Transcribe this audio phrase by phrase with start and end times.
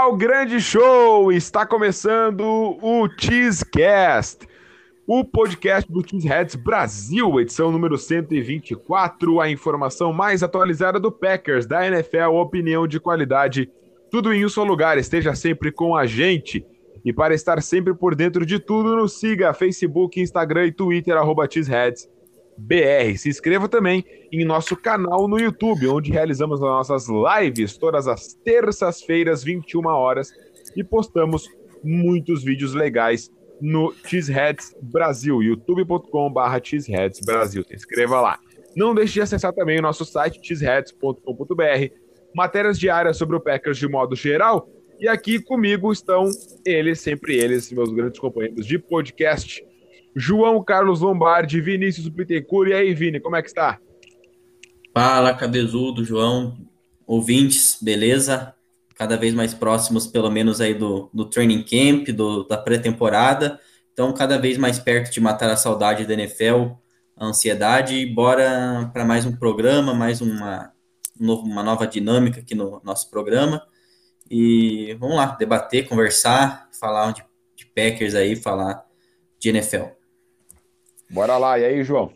[0.00, 1.30] Ao grande show!
[1.30, 4.48] Está começando o Cheesecast,
[5.06, 11.86] o podcast do Cheeseheads Brasil, edição número 124, a informação mais atualizada do Packers, da
[11.86, 13.70] NFL, opinião de qualidade,
[14.10, 14.96] tudo em um só lugar.
[14.96, 16.64] Esteja sempre com a gente.
[17.04, 21.46] E para estar sempre por dentro de tudo, nos siga Facebook, Instagram e Twitter, arroba.
[22.60, 23.16] BR.
[23.16, 28.34] Se inscreva também em nosso canal no YouTube, onde realizamos as nossas lives todas as
[28.34, 30.32] terças-feiras, 21 horas,
[30.76, 31.48] e postamos
[31.82, 37.64] muitos vídeos legais no Cheeseheads Brasil, youtube.com.br Cheeseheads Brasil.
[37.64, 38.38] Se inscreva lá.
[38.76, 41.94] Não deixe de acessar também o nosso site cheeseheads.com.br,
[42.34, 44.68] matérias diárias sobre o Packers de modo geral.
[45.00, 46.28] E aqui comigo estão
[46.64, 49.64] eles, sempre eles, meus grandes companheiros de podcast.
[50.14, 52.70] João Carlos Lombardi, Vinícius Bittencourt.
[52.70, 53.78] E aí, Vini, como é que está?
[54.92, 56.56] Fala, cabezudo, João.
[57.06, 58.54] Ouvintes, beleza?
[58.96, 63.58] Cada vez mais próximos, pelo menos aí do, do training camp, do, da pré-temporada.
[63.92, 66.72] Então, cada vez mais perto de matar a saudade da NFL,
[67.16, 68.04] a ansiedade.
[68.06, 70.72] Bora para mais um programa, mais uma,
[71.18, 73.62] uma nova dinâmica aqui no nosso programa.
[74.30, 77.24] E vamos lá, debater, conversar, falar de,
[77.56, 78.84] de Packers aí, falar
[79.38, 79.99] de NFL.
[81.10, 82.12] Bora lá, e aí, João?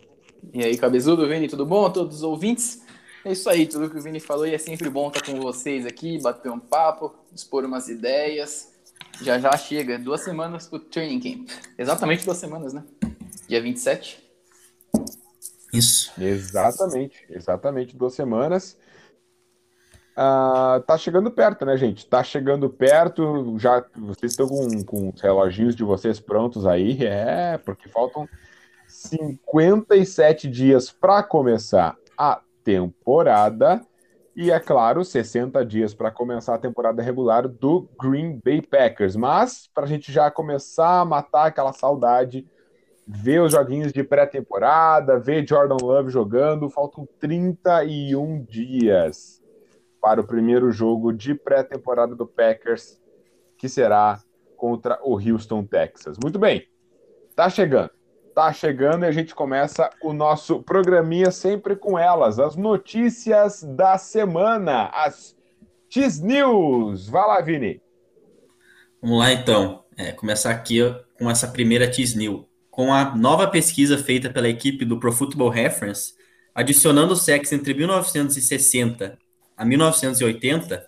[0.52, 1.90] E aí, cabezudo, Vini, tudo bom?
[1.90, 2.80] Todos os ouvintes?
[3.24, 5.84] É isso aí, tudo que o Vini falou e é sempre bom estar com vocês
[5.84, 8.72] aqui, bater um papo, expor umas ideias.
[9.20, 11.50] Já já chega, duas semanas pro training camp.
[11.76, 12.84] Exatamente duas semanas, né?
[13.48, 14.22] Dia 27.
[15.72, 16.12] Isso.
[16.16, 18.76] Exatamente, exatamente duas semanas.
[20.12, 22.06] Uh, tá chegando perto, né, gente?
[22.06, 23.56] Tá chegando perto.
[23.58, 28.28] Já vocês estão com, com os reloginhos de vocês prontos aí, é, porque faltam
[28.94, 33.84] 57 dias para começar a temporada
[34.36, 39.16] e, é claro, 60 dias para começar a temporada regular do Green Bay Packers.
[39.16, 42.46] Mas, para a gente já começar a matar aquela saudade,
[43.04, 49.42] ver os joguinhos de pré-temporada, ver Jordan Love jogando, faltam 31 dias
[50.00, 53.00] para o primeiro jogo de pré-temporada do Packers,
[53.58, 54.20] que será
[54.56, 56.16] contra o Houston, Texas.
[56.22, 56.68] Muito bem,
[57.34, 57.90] tá chegando
[58.34, 63.96] tá chegando e a gente começa o nosso programinha sempre com elas, as notícias da
[63.96, 65.36] semana, as
[65.88, 67.08] X News.
[67.08, 67.80] Vai lá, Vini.
[69.00, 70.80] Vamos lá então, é, começar aqui
[71.16, 72.44] com essa primeira X News.
[72.70, 76.14] Com a nova pesquisa feita pela equipe do Pro Football Reference,
[76.52, 79.16] adicionando sexo entre 1960
[79.56, 80.84] a 1980,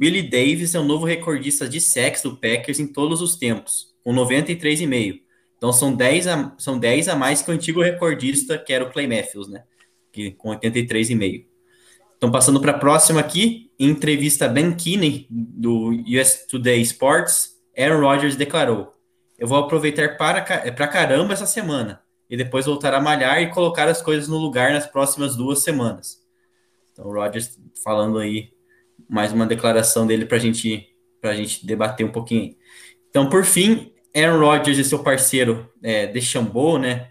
[0.00, 4.14] Willie Davis é o novo recordista de sexo do Packers em todos os tempos, com
[4.14, 5.23] 93,5
[5.64, 8.90] então são 10 a, são 10 a mais que o antigo recordista, que era o
[8.92, 9.64] Clay Matthews, né?
[10.12, 11.46] Que, com 83,5.
[12.18, 18.00] Então, passando para a próxima aqui, em entrevista Ben Kinney, do US Today Sports, Aaron
[18.00, 18.92] Rodgers declarou:
[19.38, 23.88] Eu vou aproveitar para, para caramba essa semana e depois voltar a malhar e colocar
[23.88, 26.18] as coisas no lugar nas próximas duas semanas.
[26.92, 28.50] Então, o Rodgers falando aí
[29.08, 32.54] mais uma declaração dele para gente, a gente debater um pouquinho.
[33.08, 37.08] Então, por fim, Aaron Rodgers e seu parceiro é, Deschambault, né?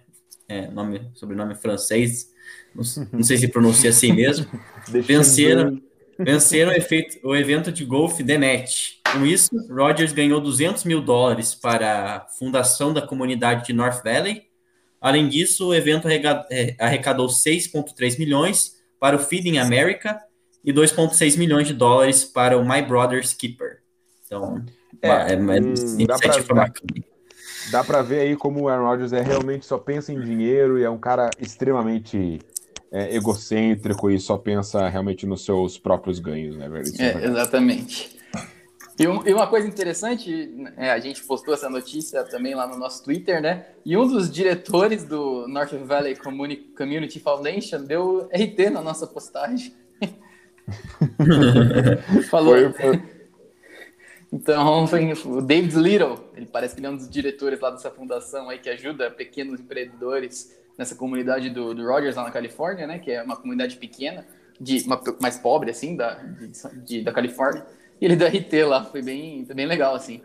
[0.47, 2.31] É, nome, sobrenome francês,
[2.75, 4.47] não, não, sei se pronuncia assim mesmo.
[4.87, 5.81] venceram,
[6.17, 8.93] venceram o, efeito, o evento de golfe The Match.
[9.11, 14.43] Com isso, Rodgers ganhou 200 mil dólares para a fundação da comunidade de North Valley.
[14.99, 20.19] Além disso, o evento é, arrecadou 6,3 milhões para o Feeding America
[20.63, 23.81] e 2,6 milhões de dólares para o My Brother's Keeper.
[24.25, 24.63] Então,
[25.01, 26.71] é, é mas hum, dá pra,
[27.71, 30.83] dá pra ver aí como o Aaron Rodgers é realmente só pensa em dinheiro e
[30.83, 32.39] é um cara extremamente
[32.91, 36.85] é, egocêntrico e só pensa realmente nos seus próprios ganhos, né, velho?
[36.99, 38.13] É, exatamente.
[38.99, 42.77] E, um, e, uma coisa interessante, é, a gente postou essa notícia também lá no
[42.77, 43.65] nosso Twitter, né?
[43.83, 49.73] E um dos diretores do North Valley Community Foundation deu RT na nossa postagem.
[52.29, 52.55] Falou.
[52.55, 53.01] Foi, foi,
[54.33, 54.85] então,
[55.27, 58.57] o David Little, ele parece que ele é um dos diretores lá dessa fundação aí
[58.57, 62.97] que ajuda pequenos empreendedores nessa comunidade do, do Rogers lá na Califórnia, né?
[62.97, 64.25] Que é uma comunidade pequena,
[64.59, 66.51] de uma, mais pobre, assim, da, de,
[66.83, 67.63] de, da Califórnia.
[68.01, 70.19] E ele da RT lá, foi bem, foi bem legal, assim.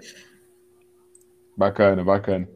[1.55, 2.49] Bacana, bacana.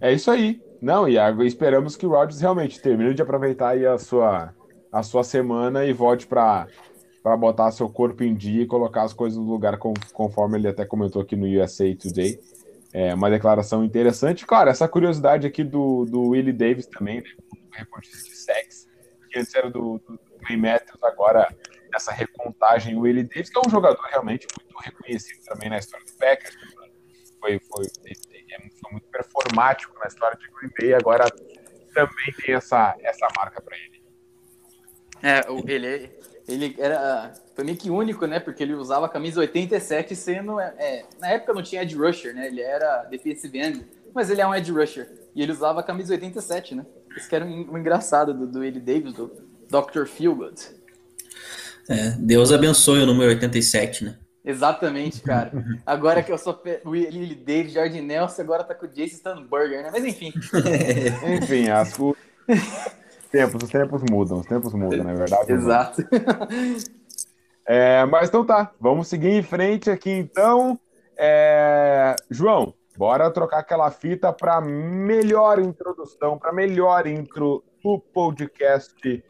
[0.00, 0.60] É isso aí.
[0.82, 4.52] Não, Iago, esperamos que o Rogers realmente termine de aproveitar aí a sua,
[4.90, 6.66] a sua semana e volte para
[7.26, 9.76] para botar seu corpo em dia e colocar as coisas no lugar,
[10.12, 12.38] conforme ele até comentou aqui no USA Today.
[12.92, 14.46] É uma declaração interessante.
[14.46, 17.28] Cara, essa curiosidade aqui do, do Willie Davis também, né?
[17.72, 18.88] Recordista de sex,
[19.28, 21.52] que antes era do, do Clay Matthews, agora
[21.92, 26.06] nessa recontagem o Willie Davis, que é um jogador realmente muito reconhecido também na história
[26.06, 26.56] do Packers.
[27.40, 27.86] Foi, foi,
[28.80, 31.28] foi muito performático na história de Green Bay, agora
[31.92, 33.96] também tem essa, essa marca para ele.
[35.22, 36.12] É, ele,
[36.48, 38.38] ele era foi meio que único, né?
[38.38, 40.60] Porque ele usava a camisa 87 sendo.
[40.60, 42.46] É, é, na época não tinha Ed Rusher, né?
[42.46, 45.08] Ele era defensive end, mas ele é um Ed Rusher.
[45.34, 46.86] E ele usava a camisa 87, né?
[47.16, 49.32] Isso que era um, um engraçado do, do Willie Davis, do
[49.68, 50.06] Dr.
[50.06, 50.60] Feelgood.
[51.88, 54.18] É, Deus abençoe o número 87, né?
[54.44, 55.50] Exatamente, cara.
[55.84, 59.82] Agora que eu sou o Willie Davis, Jardim Nelson, agora tá com o Jason Stanburger,
[59.82, 59.90] né?
[59.92, 60.32] Mas enfim.
[61.42, 61.92] enfim, as
[63.36, 65.52] tempos, os tempos mudam, os tempos mudam, na é verdade.
[65.52, 66.02] Exato.
[67.68, 70.78] É, mas então tá, vamos seguir em frente aqui então.
[71.18, 72.14] É...
[72.30, 79.24] João, bora trocar aquela fita para melhor introdução, para melhor intro do podcast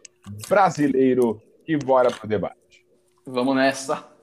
[0.49, 2.87] brasileiro e bora pro debate.
[3.27, 4.16] Vamos nessa.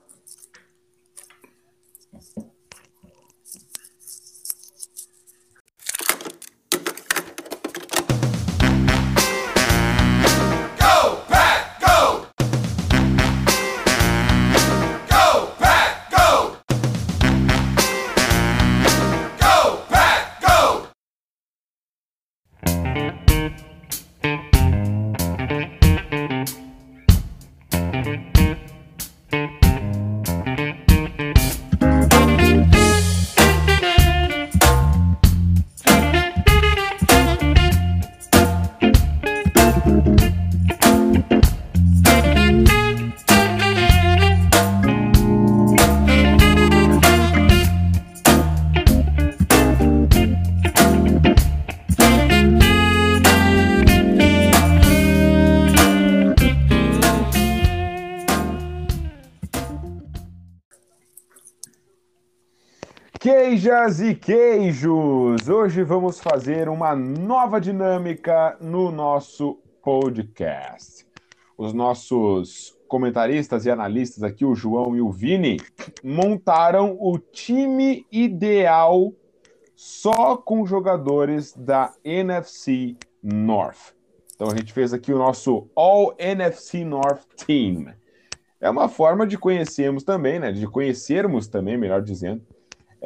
[63.64, 65.48] Queijas e queijos!
[65.48, 71.06] Hoje vamos fazer uma nova dinâmica no nosso podcast.
[71.56, 75.56] Os nossos comentaristas e analistas aqui, o João e o Vini,
[76.02, 79.14] montaram o time ideal
[79.74, 83.94] só com jogadores da NFC North.
[84.34, 87.94] Então a gente fez aqui o nosso All NFC North Team.
[88.60, 90.52] É uma forma de conhecermos também, né?
[90.52, 92.42] De conhecermos também, melhor dizendo,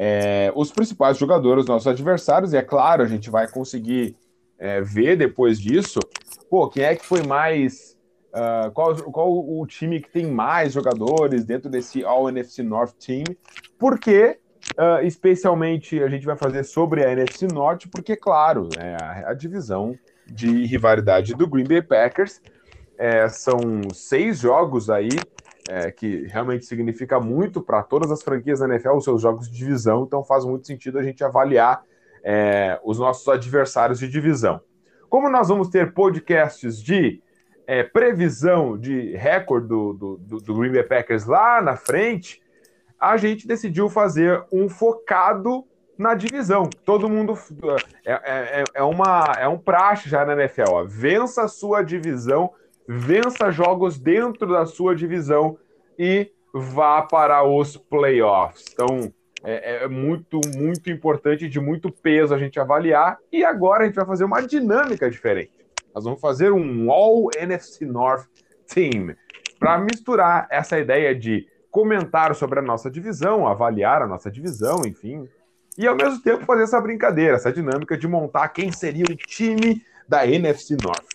[0.01, 4.15] é, os principais jogadores, nossos adversários, e é claro, a gente vai conseguir
[4.57, 5.99] é, ver depois disso,
[6.49, 7.99] pô, quem é que foi mais.
[8.29, 13.23] Uh, qual, qual o time que tem mais jogadores dentro desse All NFC North Team?
[13.77, 14.37] Porque,
[14.77, 19.33] uh, especialmente, a gente vai fazer sobre a NFC Norte, porque, claro, né, a, a
[19.33, 22.39] divisão de rivalidade do Green Bay Packers
[22.99, 23.59] é, são
[23.91, 25.09] seis jogos aí
[25.69, 29.55] é, que realmente significa muito para todas as franquias da NFL, os seus jogos de
[29.55, 31.83] divisão, então faz muito sentido a gente avaliar
[32.23, 34.59] é, os nossos adversários de divisão.
[35.07, 37.21] Como nós vamos ter podcasts de
[37.67, 42.41] é, previsão de recorde do, do, do Green Bay Packers lá na frente,
[42.99, 45.63] a gente decidiu fazer um focado
[45.95, 46.67] na divisão.
[46.83, 47.37] Todo mundo
[48.05, 50.71] é, é, é, é uma é um praxe já na NFL.
[50.71, 50.83] Ó.
[50.83, 52.51] Vença a sua divisão
[52.91, 55.59] vença jogos dentro da sua divisão
[55.97, 58.65] e vá para os playoffs.
[58.73, 63.19] Então, é, é, muito, muito importante, de muito peso a gente avaliar.
[63.31, 65.51] E agora a gente vai fazer uma dinâmica diferente.
[65.93, 68.25] Nós vamos fazer um All NFC North
[68.65, 69.15] Team
[69.59, 75.29] para misturar essa ideia de comentar sobre a nossa divisão, avaliar a nossa divisão, enfim,
[75.77, 79.83] e ao mesmo tempo fazer essa brincadeira, essa dinâmica de montar quem seria o time
[80.07, 81.05] da NFC North,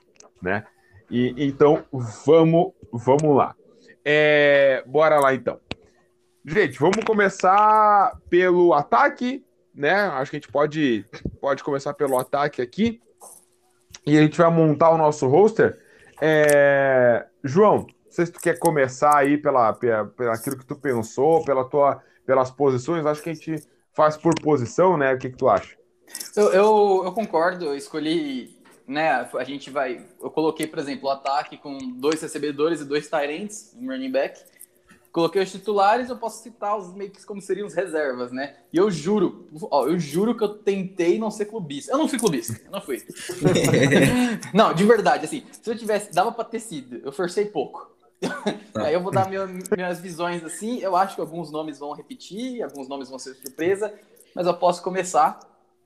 [0.41, 0.65] né?
[1.11, 1.85] E, então,
[2.25, 3.55] vamos, vamos lá.
[4.05, 5.59] É, bora lá, então.
[6.45, 9.45] Gente, vamos começar pelo ataque,
[9.75, 9.95] né?
[9.95, 11.07] Acho que a gente pode,
[11.41, 13.01] pode começar pelo ataque aqui.
[14.07, 15.81] E a gente vai montar o nosso roster.
[16.21, 17.27] É...
[17.43, 21.43] João, não sei se tu quer começar aí pela, pela, pela aquilo que tu pensou,
[21.45, 23.07] pela tua, pelas posições.
[23.07, 25.15] Acho que a gente faz por posição, né?
[25.15, 25.77] O que, que tu acha?
[26.37, 28.55] Eu, eu, eu concordo, eu escolhi
[28.87, 30.05] né, a gente vai.
[30.21, 34.41] Eu coloquei, por exemplo, o ataque com dois recebedores e dois tight um running back.
[35.11, 38.57] Coloquei os titulares, eu posso citar os meio que como seriam os reservas, né?
[38.73, 41.93] E eu juro, ó, eu juro que eu tentei não ser clubista.
[41.93, 43.01] Eu não fui clubista, eu não fui.
[44.53, 47.95] não, de verdade, assim, se eu tivesse, dava para ter sido, eu forcei pouco.
[48.73, 48.87] Tá.
[48.87, 50.81] Aí eu vou dar minha, minhas visões assim.
[50.81, 53.95] Eu acho que alguns nomes vão repetir, alguns nomes vão ser surpresa,
[54.35, 55.39] mas eu posso começar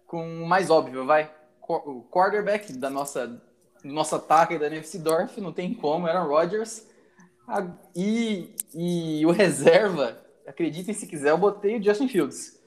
[0.06, 1.30] com o mais óbvio, vai
[1.68, 6.86] o quarterback da nossa, do nosso ataque da NFC Dorf, não tem como, Aaron Rodgers.
[7.94, 12.58] E, e o reserva, acreditem se quiser, eu botei o Justin Fields.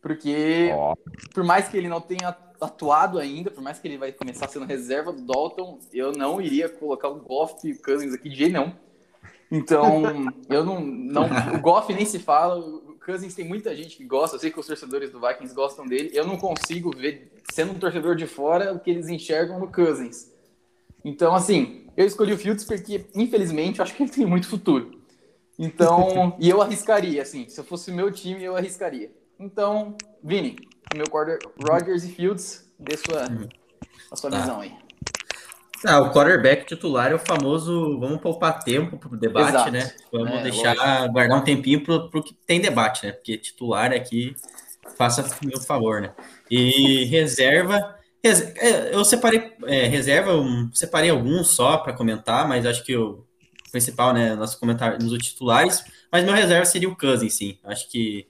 [0.00, 0.94] Porque, oh.
[1.32, 4.66] por mais que ele não tenha atuado ainda, por mais que ele vai começar sendo
[4.66, 8.52] reserva do Dalton, eu não iria colocar o Goff e o Cousins aqui de jeito
[8.52, 8.74] não.
[9.50, 10.02] Então,
[10.48, 11.24] eu não, não.
[11.54, 12.56] O Goff nem se fala.
[13.04, 14.36] Cousins tem muita gente que gosta.
[14.36, 16.10] Eu sei que os torcedores do Vikings gostam dele.
[16.12, 20.32] Eu não consigo ver, sendo um torcedor de fora, o que eles enxergam no Cousins.
[21.04, 25.02] Então, assim, eu escolhi o Fields porque, infelizmente, eu acho que ele tem muito futuro.
[25.58, 29.12] Então, e eu arriscaria, assim, se eu fosse o meu time, eu arriscaria.
[29.38, 30.56] Então, Vini,
[30.96, 33.24] meu quarter, Rodgers e Fields, dê sua,
[34.10, 34.40] a sua tá.
[34.40, 34.83] visão aí.
[35.84, 39.70] Ah, o quarterback titular é o famoso vamos poupar tempo para o debate, Exato.
[39.70, 39.92] né?
[40.10, 41.12] Vamos é, deixar, lógico.
[41.12, 43.12] guardar um tempinho para o que tem debate, né?
[43.12, 44.34] Porque titular aqui,
[44.96, 46.12] faça meu favor, né?
[46.50, 50.32] E reserva, é, eu separei é, reserva,
[50.72, 53.26] separei alguns só para comentar, mas acho que o
[53.70, 57.58] principal, né, nosso comentário nos titulares, mas meu reserva seria o Cousins, sim.
[57.64, 58.26] Acho que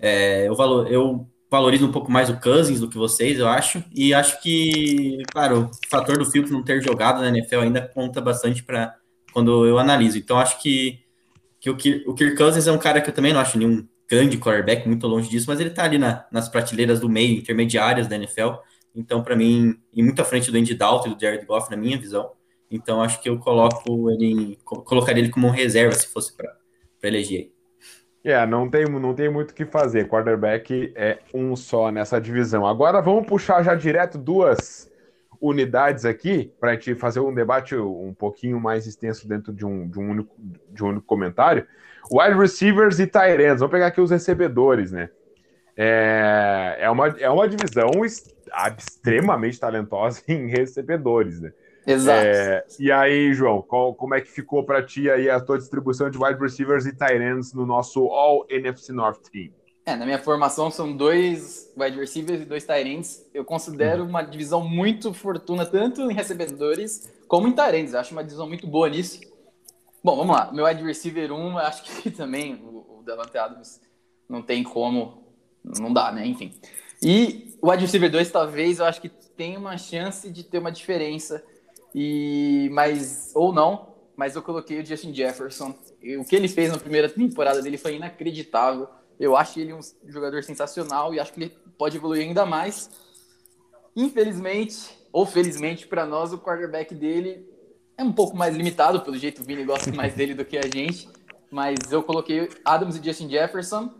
[0.00, 3.82] é, eu, valor, eu valorizo um pouco mais o Cousins do que vocês, eu acho,
[3.94, 8.20] e acho que, claro, o fator do Fields não ter jogado na NFL ainda conta
[8.20, 8.94] bastante para
[9.32, 10.18] quando eu analiso.
[10.18, 11.00] Então acho que,
[11.60, 13.86] que o, Kirk, o Kirk Cousins é um cara que eu também não acho nenhum
[14.08, 18.06] grande quarterback, muito longe disso, mas ele tá ali na, nas prateleiras do meio, intermediárias
[18.06, 18.56] da NFL.
[18.94, 21.76] Então, para mim, e muito à frente do Andy Dalton e do Jared Goff, na
[21.76, 22.32] minha visão.
[22.70, 26.56] Então, acho que eu coloco ele, colocaria ele como um reserva se fosse para
[27.02, 27.52] eleger.
[28.30, 30.06] É, não tem, não tem muito o que fazer.
[30.06, 32.66] Quarterback é um só nessa divisão.
[32.66, 34.92] Agora vamos puxar já direto duas
[35.40, 39.88] unidades aqui para a gente fazer um debate um pouquinho mais extenso dentro de um,
[39.88, 40.36] de um, único,
[40.68, 41.66] de um único comentário.
[42.12, 43.60] Wide receivers e tight ends.
[43.60, 45.08] Vamos pegar aqui os recebedores, né?
[45.74, 51.50] É, é, uma, é uma divisão extremamente talentosa em recebedores, né?
[51.90, 52.26] Exato.
[52.26, 56.10] É, e aí, João, qual, como é que ficou para ti aí a tua distribuição
[56.10, 59.50] de wide receivers e tight ends no nosso All NFC North Team?
[59.86, 63.26] É, na minha formação são dois wide receivers e dois tight ends.
[63.32, 64.08] Eu considero uhum.
[64.10, 67.94] uma divisão muito fortuna tanto em recebedores como em tight ends.
[67.94, 69.18] Eu acho uma divisão muito boa nisso.
[70.04, 70.52] Bom, vamos lá.
[70.52, 73.80] Meu wide receiver 1, acho que também o, o Davante Adams
[74.28, 75.24] não tem como,
[75.64, 76.26] não dá, né?
[76.26, 76.52] Enfim.
[77.02, 80.70] E o wide receiver 2, talvez, eu acho que tem uma chance de ter uma
[80.70, 81.42] diferença.
[82.00, 85.74] E, mas, ou não, mas eu coloquei o Justin Jefferson.
[86.00, 88.86] E o que ele fez na primeira temporada dele foi inacreditável.
[89.18, 92.88] Eu acho ele um jogador sensacional e acho que ele pode evoluir ainda mais.
[93.96, 97.44] Infelizmente, ou felizmente para nós, o quarterback dele
[97.96, 100.68] é um pouco mais limitado, pelo jeito o Vini gosta mais dele do que a
[100.72, 101.08] gente.
[101.50, 103.92] Mas eu coloquei Adams e Justin Jefferson.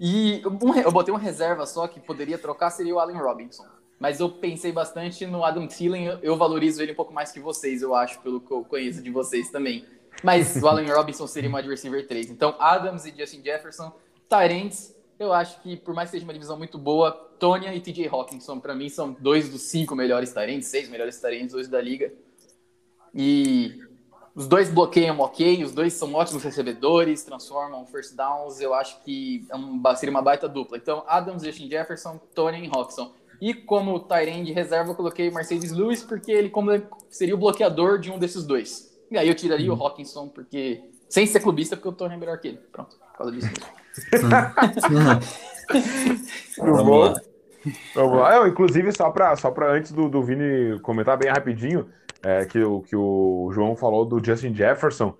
[0.00, 3.66] E eu botei uma reserva só que poderia trocar, seria o Allen Robinson.
[4.02, 7.82] Mas eu pensei bastante no Adam Thielen, eu valorizo ele um pouco mais que vocês,
[7.82, 9.84] eu acho, pelo que eu conheço de vocês também.
[10.24, 12.28] Mas o Allen Robinson seria uma wide receiver 3.
[12.28, 13.92] Então, Adams e Justin Jefferson,
[14.28, 18.08] Tyrants, eu acho que, por mais que seja uma divisão muito boa, Tonya e TJ
[18.08, 22.12] Hawkinson, para mim, são dois dos cinco melhores Tyrants, seis melhores Tyrants hoje da liga.
[23.14, 23.78] E
[24.34, 28.60] os dois bloqueiam ok, os dois são ótimos recebedores, transformam first downs.
[28.60, 30.76] Eu acho que é um, seria uma baita dupla.
[30.76, 33.21] Então, Adams, Justin Jefferson, Tony e Hawkinson.
[33.42, 36.70] E como Tyrande de reserva, eu coloquei Mercedes Lewis, porque ele como
[37.10, 38.96] seria o bloqueador de um desses dois.
[39.10, 39.80] E aí eu tiraria uhum.
[39.80, 40.80] o Hawkinson, porque.
[41.08, 42.58] Sem ser clubista, porque o Tony é melhor que ele.
[42.70, 43.50] Pronto, por causa disso.
[46.56, 47.14] Vamos lá.
[47.96, 48.36] Vamos lá.
[48.36, 51.88] Eu, inclusive, só para só antes do, do Vini comentar bem rapidinho,
[52.22, 55.16] é, que, o, que o João falou do Justin Jefferson.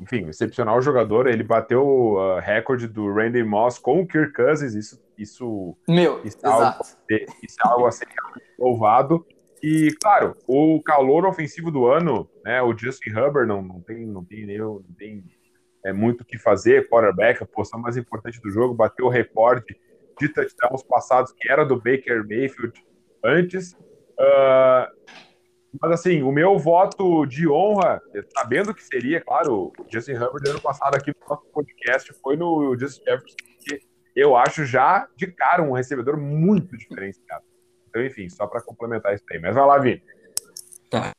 [0.00, 1.26] Enfim, excepcional jogador.
[1.26, 4.74] Ele bateu o uh, recorde do Randy Moss com o Kirk Cousins.
[4.74, 6.84] Isso, isso, Meu, isso, é, algo,
[7.42, 8.08] isso é algo a ser
[8.58, 9.24] louvado.
[9.62, 14.22] E, claro, o calor ofensivo do ano, né, o Justin Hubbard não, não tem, não
[14.22, 15.24] tem, não tem
[15.84, 19.74] é, muito o que fazer, quarterback, a posição mais importante do jogo, bateu o recorde
[20.20, 22.78] de touchdowns passados, que era do Baker Mayfield
[23.24, 23.72] antes.
[24.18, 24.86] Uh,
[25.80, 28.00] mas assim, o meu voto de honra,
[28.36, 32.76] sabendo que seria, claro, o Justin Herbert ano passado aqui no nosso podcast foi no
[32.78, 33.80] Justin Jefferson, que
[34.14, 37.44] eu acho já de cara um recebedor muito diferenciado.
[37.88, 39.38] Então, enfim, só para complementar isso aí.
[39.38, 40.02] Mas vai lá, Vini.
[40.90, 41.12] Tá.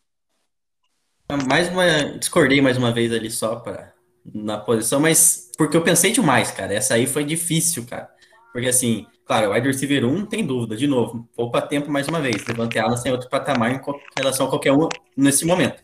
[1.47, 2.17] Mais uma.
[2.17, 3.93] Discordei mais uma vez ali só para
[4.33, 6.73] na posição, mas porque eu pensei demais, cara.
[6.73, 8.09] Essa aí foi difícil, cara.
[8.51, 12.21] Porque assim, Claro, o wide receiver 1 tem dúvida, de novo, poupa tempo mais uma
[12.21, 12.45] vez.
[12.45, 13.81] Levante alas tem outro patamar em
[14.15, 15.81] relação a qualquer um nesse momento.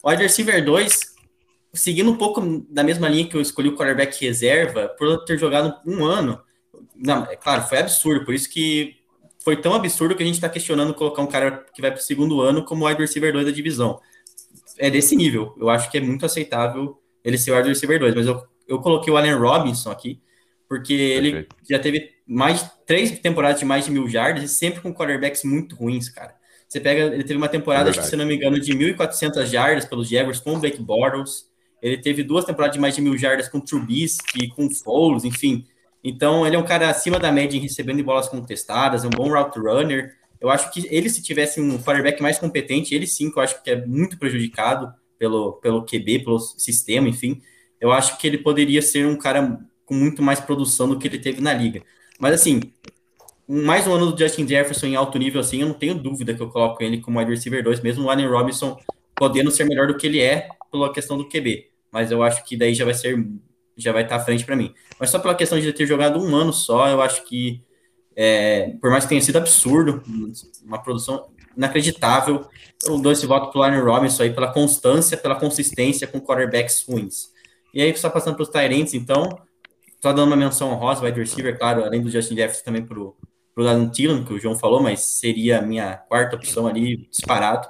[0.00, 1.00] O wide receiver 2,
[1.72, 5.74] seguindo um pouco da mesma linha que eu escolhi o quarterback reserva, por ter jogado
[5.84, 6.40] um ano,
[6.94, 8.96] não, é claro, foi absurdo, por isso que
[9.42, 12.02] foi tão absurdo que a gente está questionando colocar um cara que vai para o
[12.02, 14.00] segundo ano como wide receiver 2 da divisão.
[14.78, 18.14] É desse nível, eu acho que é muito aceitável ele ser o wide receiver 2,
[18.14, 20.20] mas eu, eu coloquei o Allen Robinson aqui,
[20.68, 21.26] porque Perfeito.
[21.26, 25.42] ele já teve mais três temporadas de mais de mil jardas e sempre com quarterbacks
[25.42, 26.34] muito ruins, cara.
[26.68, 29.46] Você pega, ele teve uma temporada, é acho que, se não me engano, de 1.400
[29.46, 31.48] jardas pelos Jaguars com o Blake Bortles.
[31.80, 35.24] Ele teve duas temporadas de mais de mil jardas com o Trubisky, com o Foles,
[35.24, 35.64] enfim.
[36.04, 39.30] Então, ele é um cara acima da média em recebendo bolas contestadas, é um bom
[39.30, 40.14] route runner.
[40.38, 43.62] Eu acho que ele, se tivesse um quarterback mais competente, ele sim, que eu acho
[43.62, 47.40] que é muito prejudicado pelo, pelo QB, pelo sistema, enfim.
[47.80, 51.18] Eu acho que ele poderia ser um cara com muito mais produção do que ele
[51.18, 51.82] teve na liga.
[52.18, 52.60] Mas assim,
[53.46, 56.42] mais um ano do Justin Jefferson em alto nível, assim, eu não tenho dúvida que
[56.42, 58.78] eu coloco ele como wide receiver 2, mesmo o Allen Robinson
[59.14, 61.68] podendo ser melhor do que ele é pela questão do QB.
[61.92, 63.24] Mas eu acho que daí já vai ser,
[63.76, 64.74] já vai estar à frente para mim.
[64.98, 67.62] Mas só pela questão de ter jogado um ano só, eu acho que,
[68.16, 70.02] é, por mais que tenha sido absurdo,
[70.64, 72.46] uma produção inacreditável,
[72.84, 77.28] eu dou esse voto pro Allen Robinson aí pela constância, pela consistência com quarterbacks ruins.
[77.72, 79.38] E aí, só passando para os Tyrants, então,
[80.00, 83.16] só dando uma menção honrosa, wide receiver, claro, além do Justin Jefferson também pro,
[83.54, 87.68] pro Adam Thielen, que o João falou, mas seria a minha quarta opção ali, disparado.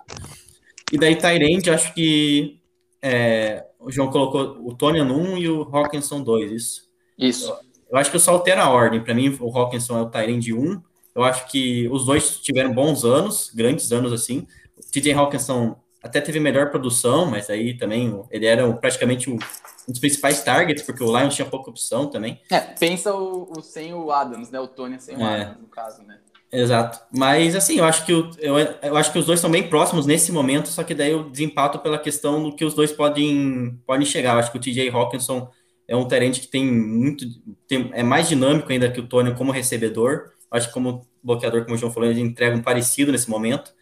[0.92, 2.60] E daí Tyrant, acho que
[3.02, 6.88] é, o João colocou o Tony 1 e o Hawkinson 2, isso?
[7.18, 7.48] Isso.
[7.50, 7.56] Eu,
[7.92, 9.02] eu acho que eu só altero a ordem.
[9.02, 10.82] Para mim, o Hawkinson é o Tyrant 1.
[11.14, 14.46] Eu acho que os dois tiveram bons anos, grandes anos assim.
[14.76, 19.38] O TJ Hawkinson até teve melhor produção, mas aí também ele era praticamente um
[19.86, 22.40] dos principais targets, porque o Lions tinha pouca opção também.
[22.50, 24.60] É, pensa o, o sem o Adams, né?
[24.60, 25.42] O Tony sem o é.
[25.42, 26.18] Adams, no caso, né?
[26.50, 27.00] Exato.
[27.14, 30.06] Mas assim, eu acho que o, eu, eu acho que os dois são bem próximos
[30.06, 34.06] nesse momento, só que daí eu desempato pela questão do que os dois podem, podem
[34.06, 34.34] chegar.
[34.34, 35.50] Eu acho que o TJ Hawkinson
[35.86, 37.24] é um terente que tem muito.
[37.66, 40.32] Tem, é mais dinâmico ainda que o Tony como recebedor.
[40.50, 43.72] Eu acho que como bloqueador, como o João falou, ele entrega um parecido nesse momento.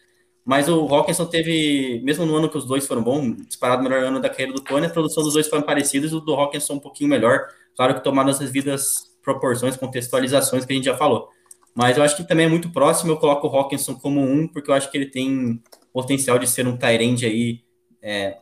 [0.47, 4.01] Mas o Hawkinson teve, mesmo no ano que os dois foram bons, disparado o melhor
[4.01, 6.79] ano da carreira do Tony, a produção dos dois foram parecidas, o do Hawkinson um
[6.79, 7.49] pouquinho melhor.
[7.75, 11.27] Claro que tomado as devidas proporções, contextualizações que a gente já falou.
[11.75, 14.71] Mas eu acho que também é muito próximo, eu coloco o Hawkinson como um, porque
[14.71, 17.59] eu acho que ele tem potencial de ser um Tyrande aí
[18.01, 18.37] é,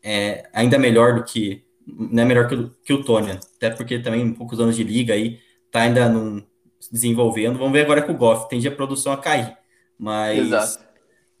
[0.00, 1.64] é, ainda melhor do que.
[1.84, 5.12] Não é melhor que o, que o Tony, até porque também poucos anos de liga
[5.12, 5.40] aí,
[5.72, 6.08] tá ainda
[6.78, 7.58] se desenvolvendo.
[7.58, 9.56] Vamos ver agora com o Goff, tende a produção a cair.
[9.98, 10.38] Mas.
[10.38, 10.91] Exato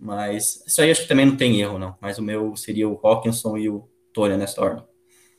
[0.02, 1.96] mas isso aí acho que também não tem erro, não.
[2.00, 4.84] Mas o meu seria o Hawkinson e o Tolha nessa ordem.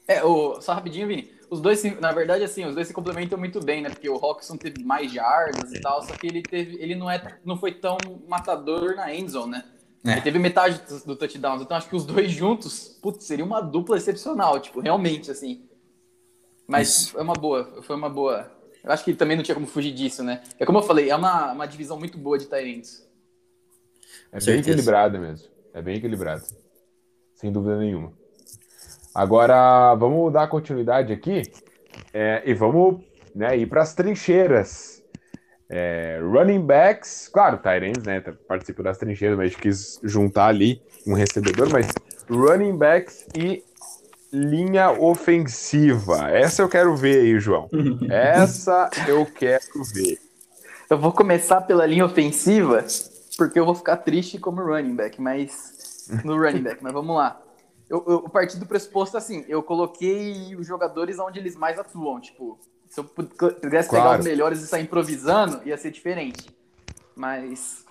[0.08, 1.30] É, o, só rapidinho, Vini.
[1.50, 3.90] Os dois, na verdade, assim, os dois se complementam muito bem, né?
[3.90, 7.40] Porque o Hawkinson teve mais jardas e tal, só que ele teve, ele não, é,
[7.44, 9.66] não foi tão matador na endzone, né?
[10.06, 10.14] É.
[10.14, 11.62] Ele teve metade do, do touchdowns.
[11.62, 15.68] Então acho que os dois juntos, putz, seria uma dupla excepcional, tipo, realmente, assim.
[16.66, 17.12] Mas Isso.
[17.12, 18.50] foi uma boa, foi uma boa.
[18.82, 20.42] Eu acho que também não tinha como fugir disso, né?
[20.58, 23.03] É como eu falei, é uma, uma divisão muito boa de Tyrants.
[24.34, 25.48] É bem equilibrado mesmo.
[25.74, 26.44] É bem equilibrado.
[27.36, 28.12] Sem dúvida nenhuma.
[29.14, 31.44] Agora, vamos dar continuidade aqui
[32.12, 33.02] é, e vamos
[33.36, 35.04] né, ir para as trincheiras.
[35.70, 38.22] É, running backs, claro, Tyrants, né?
[38.48, 41.88] Participa das trincheiras, mas a gente quis juntar ali um recebedor, mas
[42.30, 43.64] running backs e
[44.32, 46.32] linha ofensiva.
[46.32, 47.70] Essa eu quero ver aí, João.
[48.10, 50.18] Essa eu quero ver.
[50.90, 52.84] Eu vou começar pela linha ofensiva
[53.38, 56.08] porque eu vou ficar triste como running back, mas.
[56.24, 57.42] No running back, mas vamos lá.
[57.90, 62.20] Eu, eu parti do pressuposto assim, eu coloquei os jogadores onde eles mais atuam.
[62.20, 64.06] Tipo, se eu pudesse claro.
[64.06, 66.50] pegar os melhores e sair improvisando, ia ser diferente.
[67.16, 67.86] Mas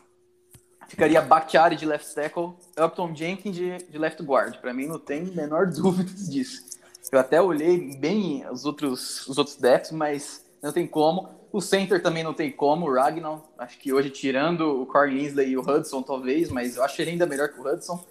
[0.88, 4.58] ficaria Bakhtiari de left tackle, Upton Jenkins de, de left guard.
[4.58, 6.64] Para mim não tem menor dúvida disso.
[7.10, 11.28] Eu até olhei bem os outros, os outros decks, mas não tem como.
[11.52, 13.42] O center também não tem como, o Ragnar.
[13.58, 17.10] Acho que hoje, tirando o Corey Linsley e o Hudson, talvez, mas eu acho ele
[17.10, 18.02] ainda melhor que o Hudson.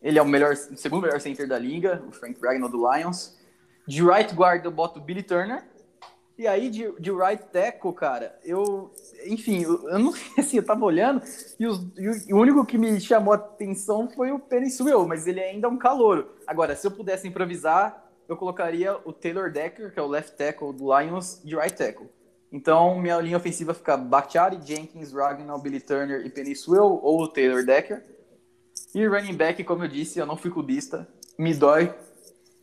[0.00, 3.36] Ele é o melhor, o segundo melhor center da liga, o Frank Ragnar do Lions.
[3.86, 5.64] De right guard eu boto o Billy Turner.
[6.38, 8.92] E aí, de, de right tackle, cara, eu.
[9.26, 11.20] Enfim, eu, eu não assim, eu tava olhando
[11.58, 15.26] e, os, e, o único que me chamou a atenção foi o Penny Sewell, mas
[15.26, 16.30] ele ainda é um calouro.
[16.46, 20.72] Agora, se eu pudesse improvisar, eu colocaria o Taylor Decker, que é o left tackle
[20.72, 22.08] do Lions, de right tackle.
[22.52, 27.64] Então, minha linha ofensiva fica Bakhtiari, Jenkins, Ragnar, Billy Turner e Penny Sewell, ou Taylor
[27.64, 28.02] Decker.
[28.94, 31.08] E running back, como eu disse, eu não fui clubista.
[31.38, 31.92] Me dói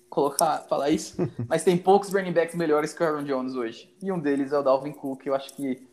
[0.09, 1.17] colocar, falar isso,
[1.49, 3.93] mas tem poucos running backs melhores que o Aaron Jones hoje.
[4.01, 5.25] E um deles é o Dalvin Cook.
[5.25, 5.87] Eu acho que,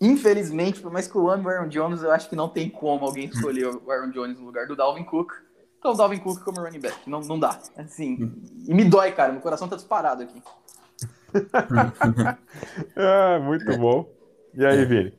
[0.00, 3.04] infelizmente, por mais que eu ame o Aaron Jones, eu acho que não tem como
[3.04, 5.32] alguém escolher o Aaron Jones no lugar do Dalvin Cook.
[5.82, 7.10] Então, o Dalvin Cook como running back.
[7.10, 7.58] Não, não dá.
[7.76, 8.32] Assim,
[8.68, 9.32] e me dói, cara.
[9.32, 10.40] Meu coração tá disparado aqui.
[12.96, 14.08] ah, muito bom.
[14.54, 15.12] E aí, Vini?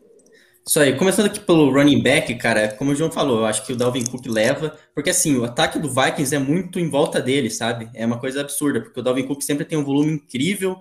[0.65, 3.73] Isso aí, começando aqui pelo running back, cara, como o João falou, eu acho que
[3.73, 7.49] o Dalvin Cook leva, porque assim, o ataque do Vikings é muito em volta dele,
[7.49, 7.89] sabe?
[7.93, 10.77] É uma coisa absurda, porque o Dalvin Cook sempre tem um volume incrível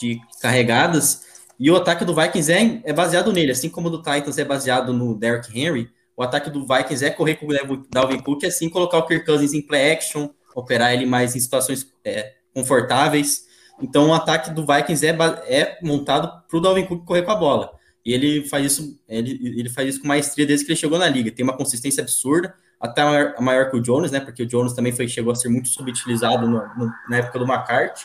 [0.00, 1.26] de carregadas,
[1.60, 4.44] e o ataque do Vikings é, é baseado nele, assim como o do Titans é
[4.46, 8.68] baseado no Derrick Henry, o ataque do Vikings é correr com o Dalvin Cook, assim,
[8.68, 13.46] colocar o Kirk Cousins em play action, operar ele mais em situações é, confortáveis.
[13.80, 17.36] Então, o ataque do Vikings é, é montado para o Dalvin Cook correr com a
[17.36, 17.70] bola.
[18.04, 21.08] E ele faz isso, ele, ele faz isso com maestria desde que ele chegou na
[21.08, 21.30] liga.
[21.30, 24.18] Tem uma consistência absurda, até maior, maior que o Jones, né?
[24.18, 27.44] Porque o Jones também foi, chegou a ser muito subutilizado no, no, na época do
[27.44, 28.04] McCarthy.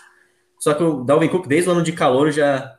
[0.60, 2.78] Só que o Dalvin Cook, desde o ano de calor, já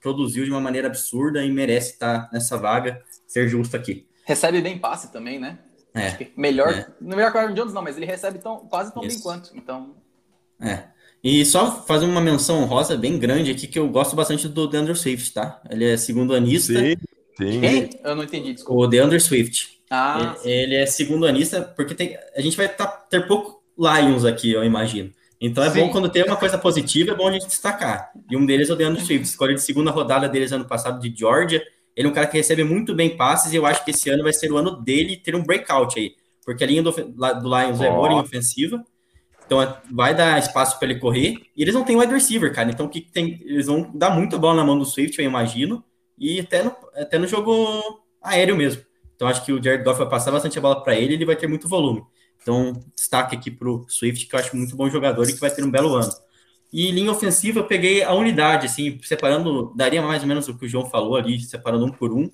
[0.00, 4.06] produziu de uma maneira absurda e merece estar nessa vaga, ser justo aqui.
[4.28, 5.58] Recebe bem passe também, né?
[5.94, 6.26] É.
[6.36, 6.86] melhor, é.
[7.00, 9.16] não melhor que o Aaron Jones, não, mas ele recebe tão, quase tão Isso.
[9.16, 9.56] bem quanto.
[9.56, 9.94] Então.
[10.60, 10.82] É.
[11.24, 14.94] E só fazer uma menção rosa bem grande aqui, que eu gosto bastante do DeAndre
[14.94, 15.62] Swift, tá?
[15.70, 16.74] Ele é segundo anista.
[16.74, 16.94] Sim,
[17.38, 17.60] sim.
[17.60, 17.90] Quem?
[18.04, 18.82] Eu não entendi, desculpa.
[18.82, 19.80] O DeAndre Swift.
[19.90, 24.26] Ah, ele, ele, é segundo anista, porque tem, a gente vai tá, ter pouco Lions
[24.26, 25.10] aqui, eu imagino.
[25.40, 25.80] Então é sim.
[25.80, 28.12] bom quando tem uma coisa positiva, é bom a gente destacar.
[28.30, 31.18] E um deles é o DeAndre Swift, escolha de segunda rodada deles ano passado de
[31.18, 31.64] Georgia.
[31.98, 34.22] Ele é um cara que recebe muito bem passes e eu acho que esse ano
[34.22, 36.14] vai ser o ano dele ter um breakout aí.
[36.44, 37.84] Porque a linha do, do Lions oh.
[37.84, 38.82] é boa em ofensiva
[39.48, 41.38] então é, vai dar espaço para ele correr.
[41.56, 42.70] E eles não têm wide receiver, cara.
[42.70, 43.40] Então que tem?
[43.42, 45.82] Eles vão dar muita bola na mão do Swift, eu imagino.
[46.18, 47.82] E até no, até no jogo
[48.22, 48.82] aéreo mesmo.
[49.16, 51.34] Então acho que o Jared Goff vai passar bastante a bola para ele, ele vai
[51.34, 52.04] ter muito volume.
[52.40, 55.50] Então, destaque aqui para o Swift, que eu acho muito bom jogador e que vai
[55.50, 56.10] ter um belo ano.
[56.72, 60.66] E linha ofensiva, eu peguei a unidade, assim, separando, daria mais ou menos o que
[60.66, 62.30] o João falou ali, separando um por um.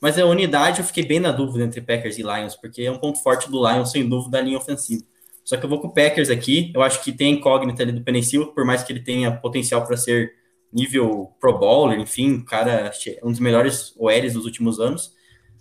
[0.00, 2.98] Mas a unidade eu fiquei bem na dúvida entre Packers e Lions, porque é um
[2.98, 5.04] ponto forte do Lions, sem dúvida, a linha ofensiva.
[5.44, 6.72] Só que eu vou com o Packers aqui.
[6.74, 9.86] Eu acho que tem a incógnita ali do Penicil, por mais que ele tenha potencial
[9.86, 10.32] para ser
[10.72, 12.90] nível Pro Bowler, enfim, cara,
[13.22, 15.14] um dos melhores OLs dos últimos anos.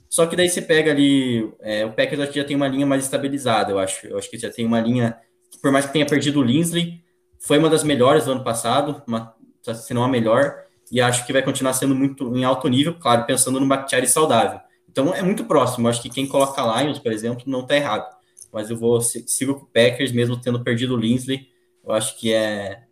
[0.10, 2.86] Só que daí você pega ali, é, o Packers acho que já tem uma linha
[2.86, 4.08] mais estabilizada, eu acho.
[4.08, 5.16] Eu acho que já tem uma linha,
[5.62, 7.05] por mais que tenha perdido o Linsley,
[7.46, 11.34] foi uma das melhores do ano passado, uma, se não a melhor, e acho que
[11.34, 14.60] vai continuar sendo muito em alto nível, claro, pensando no Bakhtiari saudável.
[14.90, 18.16] Então é muito próximo, acho que quem coloca Lions, por exemplo, não está errado
[18.56, 21.50] mas eu vou sigo com o Packers, mesmo tendo perdido o Linsley.
[21.84, 22.84] Eu acho que é.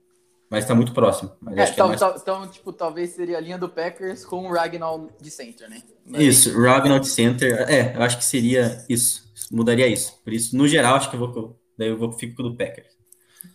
[0.49, 1.31] Mas tá muito próximo.
[1.39, 2.21] Mas é, então, é mais...
[2.21, 5.81] então, tipo, talvez seria a linha do Packers com o Ragnall de center, né?
[6.05, 6.21] Mas...
[6.21, 7.61] Isso, Ragnall de center.
[7.69, 9.23] É, eu acho que seria isso.
[9.49, 10.19] Mudaria isso.
[10.21, 11.57] Por isso, no geral, acho que eu vou.
[11.77, 12.89] Daí eu vou fico com o do Packers.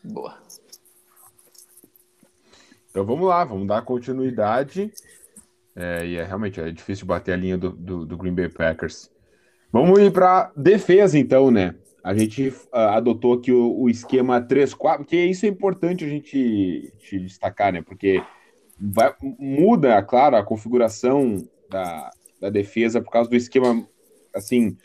[0.03, 0.39] Boa.
[2.99, 4.91] Então vamos lá, vamos dar continuidade.
[5.77, 9.09] É, e é realmente é difícil bater a linha do, do, do Green Bay Packers.
[9.73, 11.77] Vamos ir para defesa, então, né?
[12.03, 16.93] A gente uh, adotou aqui o, o esquema 3-4, porque isso é importante a gente,
[16.99, 17.83] te destacar, né?
[17.83, 18.21] Porque
[18.77, 23.87] vai, muda, claro, a configuração da, da defesa por causa do esquema,
[24.35, 24.77] assim,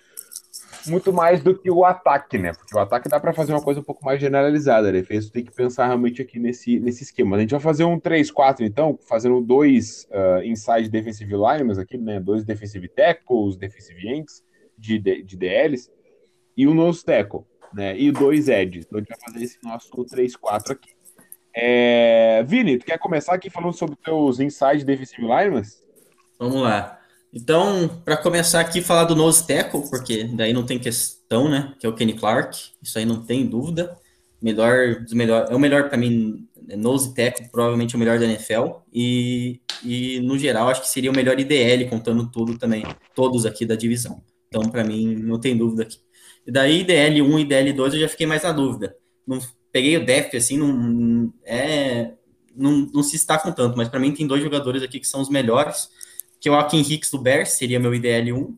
[0.88, 2.54] muito mais do que o ataque, né?
[2.54, 4.90] Porque o ataque dá para fazer uma coisa um pouco mais generalizada.
[4.90, 7.38] A defesa tem que pensar realmente aqui nesse, nesse esquema.
[7.38, 12.20] A gente vai fazer um 3-4, então, fazendo dois uh, inside defensive linemen aqui, né?
[12.20, 14.44] Dois defensive tackles, defensive ends
[14.78, 15.90] de, de DLs
[16.56, 17.42] e o nose tackle,
[17.74, 17.98] né?
[17.98, 18.86] E dois edges.
[18.86, 20.92] Então a gente vai fazer esse nosso 3-4 aqui.
[21.56, 22.44] É...
[22.44, 25.64] Vini, tu quer começar aqui falando sobre teus inside defensive linemen?
[26.40, 27.03] Vamos lá.
[27.34, 31.74] Então, para começar aqui, falar do nose tackle, porque daí não tem questão, né?
[31.80, 33.98] Que é o Kenny Clark, isso aí não tem dúvida.
[34.40, 38.82] Melhor melhor, é o melhor para mim, é nose tackle, provavelmente o melhor da NFL.
[38.94, 42.84] E, e no geral, acho que seria o melhor IDL, contando tudo também,
[43.16, 44.22] todos aqui da divisão.
[44.48, 45.98] Então, para mim, não tem dúvida aqui.
[46.46, 48.96] E daí, DL1 e DL2 eu já fiquei mais na dúvida.
[49.26, 49.40] Não,
[49.72, 52.12] peguei o def, assim, não, é,
[52.56, 55.20] não, não se está com tanto, mas para mim tem dois jogadores aqui que são
[55.22, 55.90] os melhores,
[56.44, 58.54] que é o Akin Hicks do Bears, seria meu IDL1,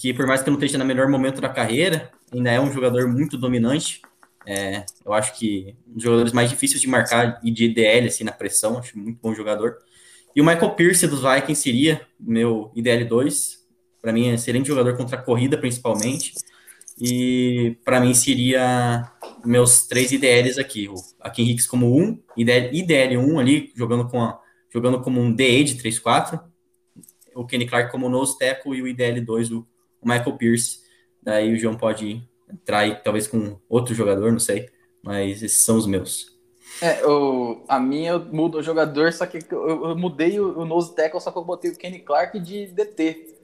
[0.00, 2.72] que por mais que eu não esteja no melhor momento da carreira, ainda é um
[2.72, 4.02] jogador muito dominante.
[4.44, 8.24] É, eu acho que um dos jogadores mais difíceis de marcar e de IDL, assim,
[8.24, 9.76] na pressão, acho muito bom jogador.
[10.34, 13.58] E o Michael Pierce dos Vikings seria meu IDL2,
[14.02, 16.34] para mim é excelente jogador contra a corrida, principalmente.
[17.00, 19.08] E para mim seria
[19.44, 20.88] meus três IDLs aqui.
[20.88, 24.36] O Akin Hicks como um, IDL, IDL 1 ali, jogando, com a,
[24.68, 26.49] jogando como um DA de 3-4.
[27.34, 29.66] O Kenny Clark como nose tackle e o IDL 2, o,
[30.00, 30.80] o Michael Pierce.
[31.22, 34.68] Daí o João pode entrar aí, talvez com outro jogador, não sei.
[35.02, 36.38] Mas esses são os meus.
[36.80, 40.64] É, o, a minha eu mudo o jogador, só que eu, eu mudei o, o
[40.64, 43.34] nose tackle, só que eu botei o Kenny Clark de DT.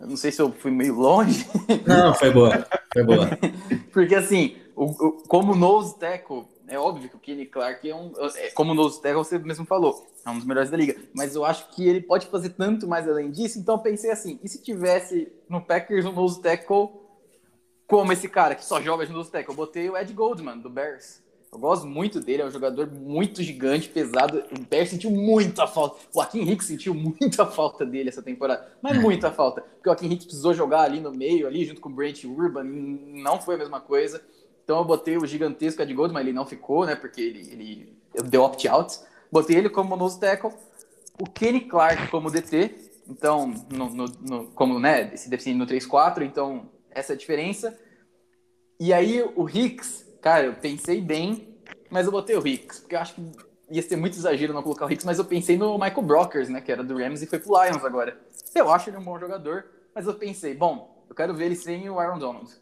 [0.00, 1.46] Eu não sei se eu fui meio longe.
[1.86, 2.66] Não, foi boa.
[2.92, 3.30] Foi boa.
[3.92, 8.12] Porque assim, o, o, como nose tackle, é óbvio que o Kenny Clark é um.
[8.36, 10.96] É, como no Tackle você mesmo falou, é um dos melhores da liga.
[11.14, 13.58] Mas eu acho que ele pode fazer tanto mais além disso.
[13.58, 16.90] Então eu pensei assim: e se tivesse no Packers um nose tackle
[17.86, 19.52] como esse cara que só joga de nose tackle?
[19.52, 21.22] Eu botei o Ed Goldman, do Bears.
[21.50, 24.44] Eu gosto muito dele, é um jogador muito gigante, pesado.
[24.54, 25.96] O Bears sentiu muita falta.
[26.12, 29.00] O Joaquim Hicks sentiu muita falta dele essa temporada, mas é.
[29.00, 29.62] muita falta.
[29.62, 32.64] Porque o Joaquim Hicks precisou jogar ali no meio, ali junto com o Brent Urban,
[32.64, 34.22] não foi a mesma coisa.
[34.68, 36.94] Então eu botei o gigantesco Ed Goldman, ele não ficou, né?
[36.94, 39.00] Porque ele, ele deu opt-out.
[39.32, 40.50] Botei ele como nose tackle.
[41.18, 42.74] O Kenny Clark como DT.
[43.08, 47.78] Então, no, no, no como né, se define no 3-4, então essa é a diferença.
[48.78, 53.00] E aí o Hicks, cara, eu pensei bem, mas eu botei o Hicks, porque eu
[53.00, 53.22] acho que
[53.70, 56.60] ia ser muito exagero não colocar o Hicks, mas eu pensei no Michael Brockers, né,
[56.60, 58.20] que era do Rams e foi pro Lions agora.
[58.54, 61.88] Eu acho ele um bom jogador, mas eu pensei, bom, eu quero ver ele sem
[61.88, 62.52] o Aaron Donald.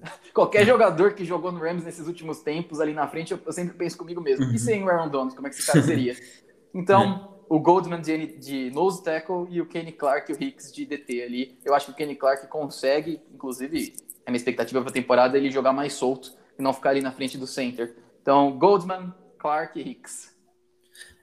[0.34, 3.74] Qualquer jogador que jogou no Rams nesses últimos tempos ali na frente, eu, eu sempre
[3.76, 4.44] penso comigo mesmo.
[4.52, 6.16] E sem o Aaron Donald, como é que esse cara seria?
[6.74, 10.84] Então, o Goldman de, de nose tackle e o Kenny Clark e o Hicks de
[10.84, 11.58] DT ali.
[11.64, 13.94] Eu acho que o Kenny Clark consegue, inclusive,
[14.26, 17.00] a minha expectativa para a temporada é ele jogar mais solto e não ficar ali
[17.00, 17.96] na frente do center.
[18.20, 20.36] Então, Goldman, Clark e Hicks.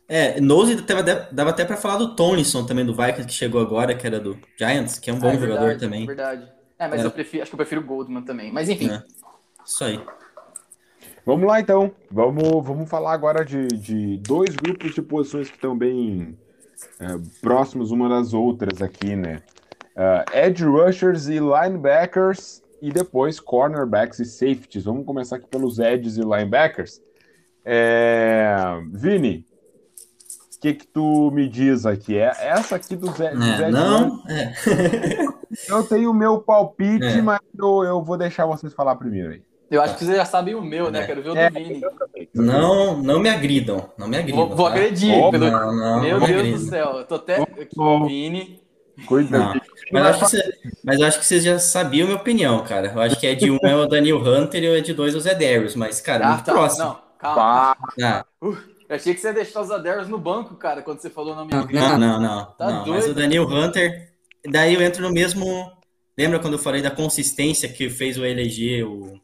[0.08, 3.96] É, Nose dava, dava até para falar do Tonison também, do Vikings, que chegou agora,
[3.96, 6.04] que era do Giants, que é um bom é, jogador verdade, também.
[6.04, 6.52] É verdade.
[6.78, 7.06] É, mas é.
[7.06, 8.52] eu prefiro, acho que eu prefiro Goldman também.
[8.52, 8.92] Mas enfim.
[8.92, 9.04] É.
[9.66, 10.00] Isso aí.
[11.26, 11.92] Vamos lá então.
[12.12, 16.38] Vamos, vamos falar agora de, de dois grupos de posições que estão bem
[17.00, 17.06] é,
[17.42, 19.42] próximos uma das outras aqui, né?
[19.96, 24.84] Uh, edge rushers e linebackers e depois cornerbacks e safeties.
[24.84, 27.02] Vamos começar aqui pelos edges e linebackers.
[27.64, 28.56] É...
[28.92, 29.46] Vini,
[30.56, 32.18] o que que tu me diz aqui?
[32.18, 33.60] É essa aqui dos, edges?
[33.62, 34.54] É, não, é.
[35.68, 37.22] eu tenho o meu palpite, é.
[37.22, 39.42] mas eu, eu vou deixar vocês falar primeiro aí.
[39.70, 41.02] Eu acho que vocês já sabem o meu, né?
[41.02, 41.06] É.
[41.08, 41.82] Quero ver o do é, Vini.
[42.36, 43.90] Não, não me agridam.
[43.98, 44.48] Não me agridam.
[44.48, 44.74] Vou, vou tá?
[44.74, 45.16] agredir.
[45.32, 45.50] pelo...
[45.50, 46.60] não, não, meu Deus agridam.
[46.60, 46.98] do céu.
[46.98, 48.62] Eu tô até aqui com o Vini.
[49.08, 49.54] Cuida.
[49.92, 52.92] Mas, acho que você, mas eu acho que vocês já sabiam a minha opinião, cara.
[52.94, 55.18] Eu acho que é de um é o Daniel Hunter e o de dois é
[55.18, 56.52] o Zé Darius, mas, cara, ah, muito tá.
[56.52, 56.86] próximo.
[56.86, 57.78] Não, calma.
[58.02, 58.26] Ah.
[58.42, 58.56] Uh,
[58.88, 61.34] eu achei que você ia deixar o Zé Darius no banco, cara, quando você falou
[61.34, 62.22] o nome Não, não, não.
[62.22, 62.88] não, tá não.
[62.88, 64.13] Mas o Daniel Hunter,
[64.50, 65.72] daí eu entro no mesmo.
[66.18, 69.20] Lembra quando eu falei da consistência que fez o eleger o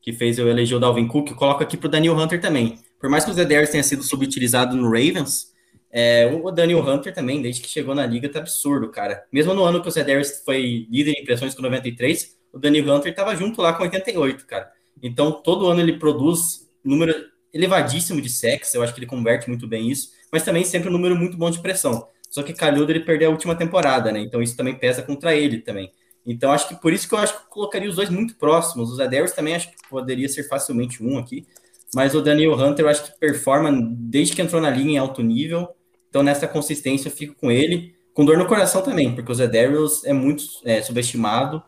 [0.00, 2.78] que fez eu eleger o Dalvin Cook, coloco aqui pro Daniel Hunter também.
[2.98, 5.52] Por mais que o Darius tenha sido subutilizado no Ravens,
[5.90, 9.24] é, o Daniel Hunter também, desde que chegou na liga, tá absurdo, cara.
[9.32, 13.14] Mesmo no ano que o Darius foi líder em impressões com 93, o Daniel Hunter
[13.14, 14.70] tava junto lá com 88, cara.
[15.02, 17.14] Então, todo ano ele produz número
[17.52, 20.92] elevadíssimo de sexo, eu acho que ele converte muito bem isso, mas também sempre um
[20.92, 22.06] número muito bom de pressão.
[22.28, 24.20] Só que calhou dele perder a última temporada, né?
[24.20, 25.90] Então isso também pesa contra ele também.
[26.30, 28.90] Então, acho que por isso que eu acho que eu colocaria os dois muito próximos.
[28.90, 31.46] O Zedarius também acho que poderia ser facilmente um aqui.
[31.94, 35.22] Mas o Daniel Hunter eu acho que performa desde que entrou na linha em alto
[35.22, 35.68] nível.
[36.10, 37.94] Então, nessa consistência, eu fico com ele.
[38.12, 41.62] Com dor no coração também, porque o Zedarius é muito é, subestimado.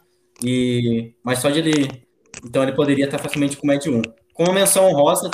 [0.44, 1.14] E...
[1.25, 1.88] Mas só de ele...
[2.44, 4.03] Então, ele poderia estar facilmente com o Med 1.
[4.35, 5.31] Com uma menção honrosa,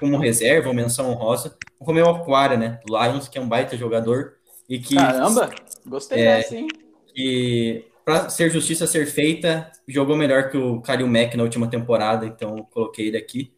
[0.00, 2.80] como reserva, uma menção honrosa, o Romeu Aquara, né?
[2.88, 4.36] Lions, que é um baita jogador.
[4.68, 5.50] E que, Caramba!
[5.86, 6.68] Gostei é, dessa, hein?
[7.14, 12.26] Que para ser justiça ser feita, jogou melhor que o Kalil Mack na última temporada,
[12.26, 13.52] então coloquei ele aqui.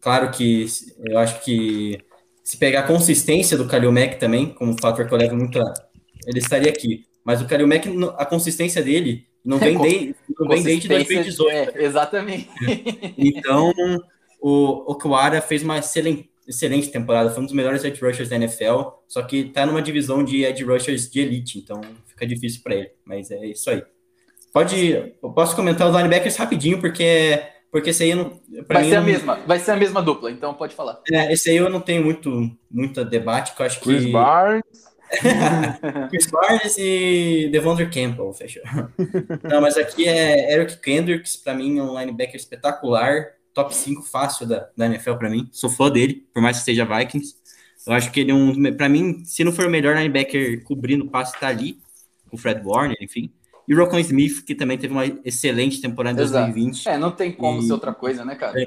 [0.00, 0.66] Claro que
[1.06, 1.98] eu acho que
[2.42, 5.72] se pegar a consistência do Kalil Mack também, como fator que eu levo muito, a,
[6.26, 7.06] ele estaria aqui.
[7.24, 11.78] Mas o Kalil Mack, a consistência dele não vem, de, não vem desde 2018.
[11.78, 12.48] É, exatamente.
[13.16, 13.72] Então,
[14.40, 18.36] o, o Kuara fez uma excelente, excelente temporada, foi um dos melhores edge rushers da
[18.36, 22.74] NFL, só que tá numa divisão de edge rushers de elite, então fica difícil para
[22.74, 23.82] ele, mas é isso aí.
[24.52, 28.40] Pode, eu posso comentar os linebackers rapidinho, porque porque esse aí eu não.
[28.68, 31.00] Vai ser a mesma, vai ser a mesma dupla, então pode falar.
[31.10, 33.86] É, esse aí eu não tenho muito, muito debate, que eu acho que.
[33.86, 34.62] Chris Barnes.
[36.10, 38.62] Chris Barnes e Devondre Campbell, fechou.
[39.44, 44.68] Não, mas aqui é Eric Kendricks, para mim, um linebacker espetacular, top 5 fácil da,
[44.76, 45.48] da NFL para mim.
[45.52, 47.34] Sou fã dele, por mais que seja Vikings.
[47.86, 48.74] Eu acho que ele é um.
[48.76, 51.78] Para mim, se não for o melhor linebacker cobrindo o passe, tá ali,
[52.28, 53.32] com o Fred Warner, enfim.
[53.66, 56.46] E o Rocco Smith, que também teve uma excelente temporada em Exato.
[56.52, 56.88] 2020.
[56.88, 57.66] É, não tem como e...
[57.66, 58.60] ser outra coisa, né, cara?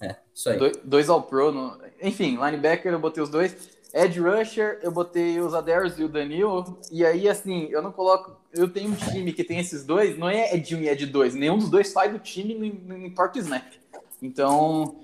[0.00, 0.58] É, isso aí.
[0.58, 1.52] Dois, dois All-Pro.
[1.52, 1.78] No...
[2.02, 3.78] Enfim, linebacker eu botei os dois.
[3.92, 6.78] Ed Rusher, eu botei os Adairs e o Danilo.
[6.92, 8.36] E aí, assim, eu não coloco.
[8.52, 11.34] Eu tenho um time que tem esses dois, não é Ed 1 e Ed 2.
[11.34, 13.64] Nenhum dos dois sai do time, não importa o snap.
[14.22, 15.00] Então.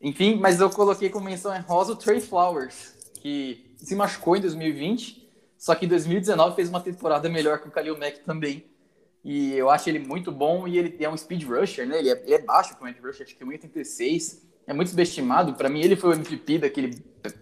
[0.00, 5.22] Enfim, mas eu coloquei como menção rosa o Trey Flowers, que se machucou em 2020
[5.62, 8.64] só que em 2019 fez uma temporada melhor que o Khalil Mack também.
[9.22, 12.00] E eu acho ele muito bom e ele é um speed rusher, né?
[12.00, 14.40] Ele é, ele é baixo para o rusher, acho que é 1,86.
[14.66, 15.54] é muito subestimado.
[15.54, 16.96] Para mim, ele foi o MVP daquele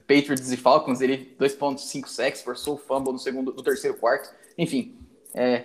[0.07, 1.01] Patriots e Falcons.
[1.01, 4.31] Ele 2.5 sacks, forçou o fumble no segundo, no terceiro quarto.
[4.59, 4.99] Enfim,
[5.33, 5.65] é,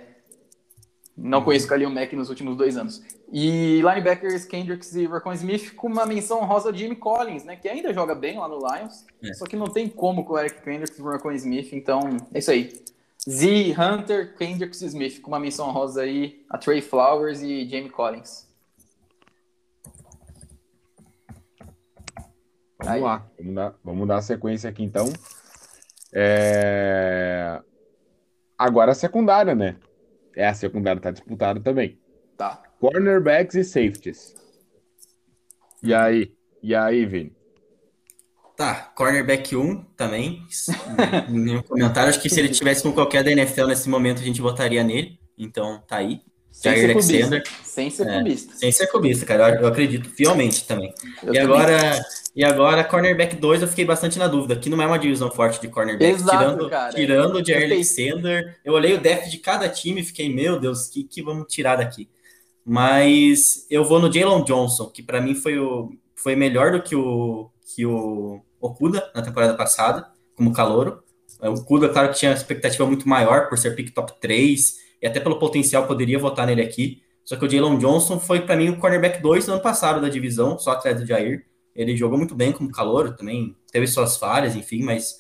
[1.18, 3.02] não conheço o Kalil Mack nos últimos dois anos.
[3.32, 7.56] E linebackers Kendricks e Racon Smith com uma menção rosa de Jimmy Collins, né?
[7.56, 9.06] Que ainda joga bem lá no Lions.
[9.24, 9.34] É.
[9.34, 11.72] Só que não tem como com o Eric Kendricks e o Racon Smith.
[11.72, 12.02] Então,
[12.34, 12.84] é isso aí.
[13.28, 17.90] Z, Hunter, Kendricks e Smith com uma menção rosa aí a Trey Flowers e Jamie
[17.90, 18.46] Collins.
[22.78, 23.02] Vamos aí.
[23.02, 23.26] lá.
[23.40, 25.12] Vamos dar, vamos dar a sequência aqui então.
[26.14, 27.62] É...
[28.58, 29.78] Agora a secundária, né?
[30.36, 31.98] É, a secundária tá disputada também.
[32.38, 32.62] Tá.
[32.80, 34.36] Cornerbacks e safeties.
[35.82, 36.34] E aí?
[36.62, 37.36] E aí, Vini?
[38.56, 40.42] Tá, cornerback 1 também.
[41.30, 42.10] Nenhum comentário.
[42.10, 45.20] Acho que se ele tivesse com qualquer da NFL nesse momento, a gente votaria nele.
[45.38, 46.22] Então, tá aí.
[46.56, 47.44] Sem Jair Alexander.
[47.64, 48.36] Sem ser é.
[48.38, 49.60] Sem ser clubista, cara.
[49.60, 50.94] Eu acredito fielmente também.
[51.22, 51.42] Eu e também.
[51.42, 52.02] agora,
[52.34, 54.54] e agora, cornerback 2, eu fiquei bastante na dúvida.
[54.54, 56.14] Aqui não é uma divisão forte de cornerback.
[56.14, 56.94] Exato, tirando, cara.
[56.94, 58.58] tirando o Jair Alexander.
[58.64, 61.76] Eu olhei o depth de cada time e fiquei, meu Deus, que, que vamos tirar
[61.76, 62.10] daqui?
[62.66, 66.96] Mas eu vou no Jalen Johnson, que para mim foi, o, foi melhor do que
[66.96, 71.04] o, que o Okuda na temporada passada, como calouro.
[71.42, 75.08] O Okuda, claro que tinha uma expectativa muito maior por ser pick top 3 e
[75.08, 77.02] até pelo potencial poderia votar nele aqui.
[77.24, 80.10] Só que o Jalen Johnson foi para mim o cornerback 2 no ano passado da
[80.10, 81.46] divisão, só atrás do Jair.
[81.76, 85.16] Ele jogou muito bem como calouro também, teve suas falhas, enfim, mas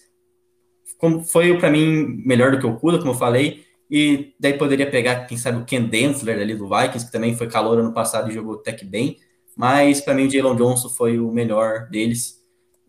[0.97, 3.65] como foi para mim melhor do que o Okuda, como eu falei.
[3.89, 7.47] E daí poderia pegar, quem sabe, o Ken Densler ali do Vikings, que também foi
[7.47, 9.17] calor ano passado e jogou até que bem.
[9.55, 12.43] Mas para mim o Jalen Johnson foi o melhor deles,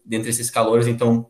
[0.04, 0.86] dentre esses calores.
[0.86, 1.26] Então,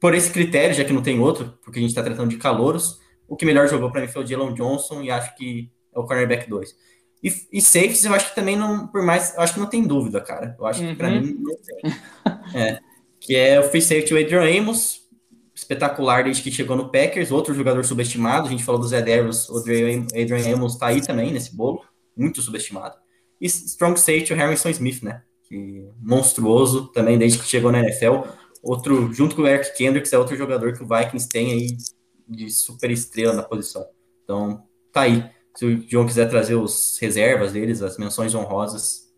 [0.00, 2.98] por esse critério, já que não tem outro, porque a gente está tratando de calouros,
[3.30, 6.04] o que melhor jogou para mim foi o Jalen Johnson e acho que é o
[6.04, 6.74] cornerback 2.
[7.22, 9.84] E, e safeties eu acho que também não, por mais, eu acho que não tem
[9.84, 10.56] dúvida, cara.
[10.58, 11.20] Eu acho que para uhum.
[11.20, 12.60] mim não tem.
[12.60, 12.80] É,
[13.20, 15.02] que é o free safety o Adrian Amos,
[15.54, 19.48] espetacular desde que chegou no Packers, outro jogador subestimado, a gente falou do Zé Devils,
[19.48, 21.84] o Adrian Amos tá aí também nesse bolo,
[22.16, 22.96] muito subestimado.
[23.40, 28.26] E strong safety o Harrison Smith, né, que monstruoso também desde que chegou na NFL,
[28.60, 31.76] outro, junto com o Eric Kendricks, é outro jogador que o Vikings tem aí
[32.30, 33.86] de super estrela na posição.
[34.24, 34.62] Então,
[34.92, 35.28] tá aí.
[35.56, 39.12] Se o John quiser trazer os reservas deles, as menções honrosas,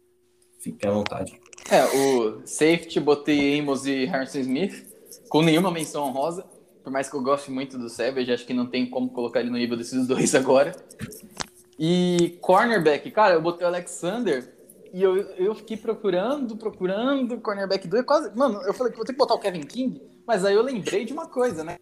[0.59, 1.38] fique à vontade.
[1.70, 4.87] É, o safety, botei Amos e Harrison Smith
[5.29, 6.44] com nenhuma menção honrosa.
[6.83, 9.51] Por mais que eu goste muito do Savage, acho que não tem como colocar ele
[9.51, 10.75] no nível desses dois agora.
[11.79, 14.53] E cornerback, cara, eu botei o Alexander
[14.92, 18.05] e eu, eu fiquei procurando, procurando cornerback 2.
[18.05, 20.62] Quase, mano, eu falei que vou ter que botar o Kevin King, mas aí eu
[20.62, 21.79] lembrei de uma coisa, né?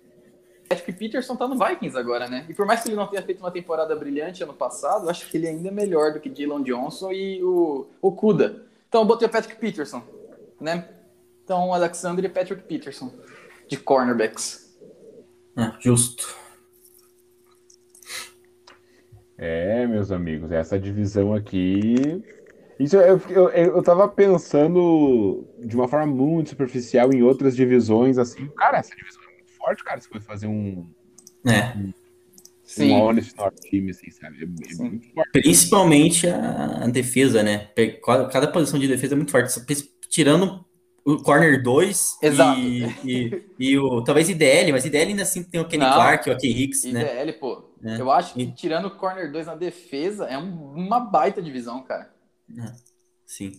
[0.70, 2.46] Acho que Peterson tá no Vikings agora, né?
[2.48, 5.36] E por mais que ele não tenha feito uma temporada brilhante ano passado, acho que
[5.36, 8.64] ele ainda é melhor do que Dylan Johnson e o, o Kuda.
[8.88, 10.00] Então eu botei o Patrick Peterson,
[10.60, 10.88] né?
[11.42, 13.12] Então, Alexander e Patrick Peterson
[13.66, 14.78] de cornerbacks.
[15.56, 16.36] Ah, justo.
[19.36, 22.22] É, meus amigos, essa divisão aqui.
[22.78, 28.46] Isso eu, eu, eu tava pensando de uma forma muito superficial em outras divisões, assim.
[28.56, 29.29] Cara, essa divisão
[29.70, 30.00] é muito forte, cara.
[30.00, 30.88] Você foi fazer um.
[31.46, 31.76] É.
[31.76, 31.92] Um,
[32.62, 32.92] Sim.
[32.92, 33.34] um honest
[33.68, 34.40] time, assim, sabe?
[34.40, 35.30] É, é muito forte.
[35.32, 37.70] Principalmente a, a defesa, né?
[38.32, 39.50] Cada, posição de defesa é muito forte.
[40.08, 40.64] Tirando
[41.04, 45.66] o corner 2 e, e, e, o talvez IDL, mas IDL ainda assim tem o
[45.66, 47.22] Kenny Não, Clark, o Kenny Hicks, IDL, né?
[47.22, 47.70] IDL, pô.
[47.82, 48.00] É.
[48.00, 52.12] Eu acho que tirando o corner 2 na defesa é um, uma baita divisão, cara.
[52.58, 52.72] É.
[53.24, 53.52] Sim.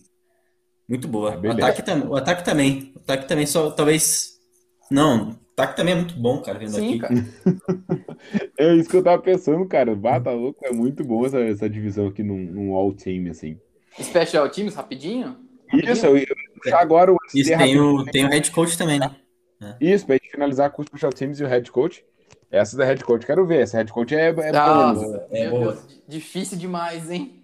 [0.88, 1.30] Muito boa.
[1.36, 2.92] o, ataque o ataque também.
[2.94, 4.32] O ataque também só talvez
[4.90, 6.98] não, o ataque também é muito bom, cara, vendo Sim, aqui.
[6.98, 7.14] Cara.
[8.58, 9.94] é isso que eu tava pensando, cara.
[9.94, 13.58] Bata louco, é muito bom essa, essa divisão aqui num, num all-team, assim.
[14.00, 15.36] Special Teams, rapidinho?
[15.72, 16.26] Isso, eu,
[16.62, 19.14] puxar agora o Isso, tem o, tem o head coach também, né?
[19.60, 19.76] É.
[19.80, 22.04] Isso, pra gente finalizar com os special teams e o head coach.
[22.50, 23.62] Essa da head coach, quero ver.
[23.62, 25.28] Essa head coach é, é Nossa, boa.
[25.30, 25.72] É boa.
[25.72, 27.42] Deus, difícil demais, hein?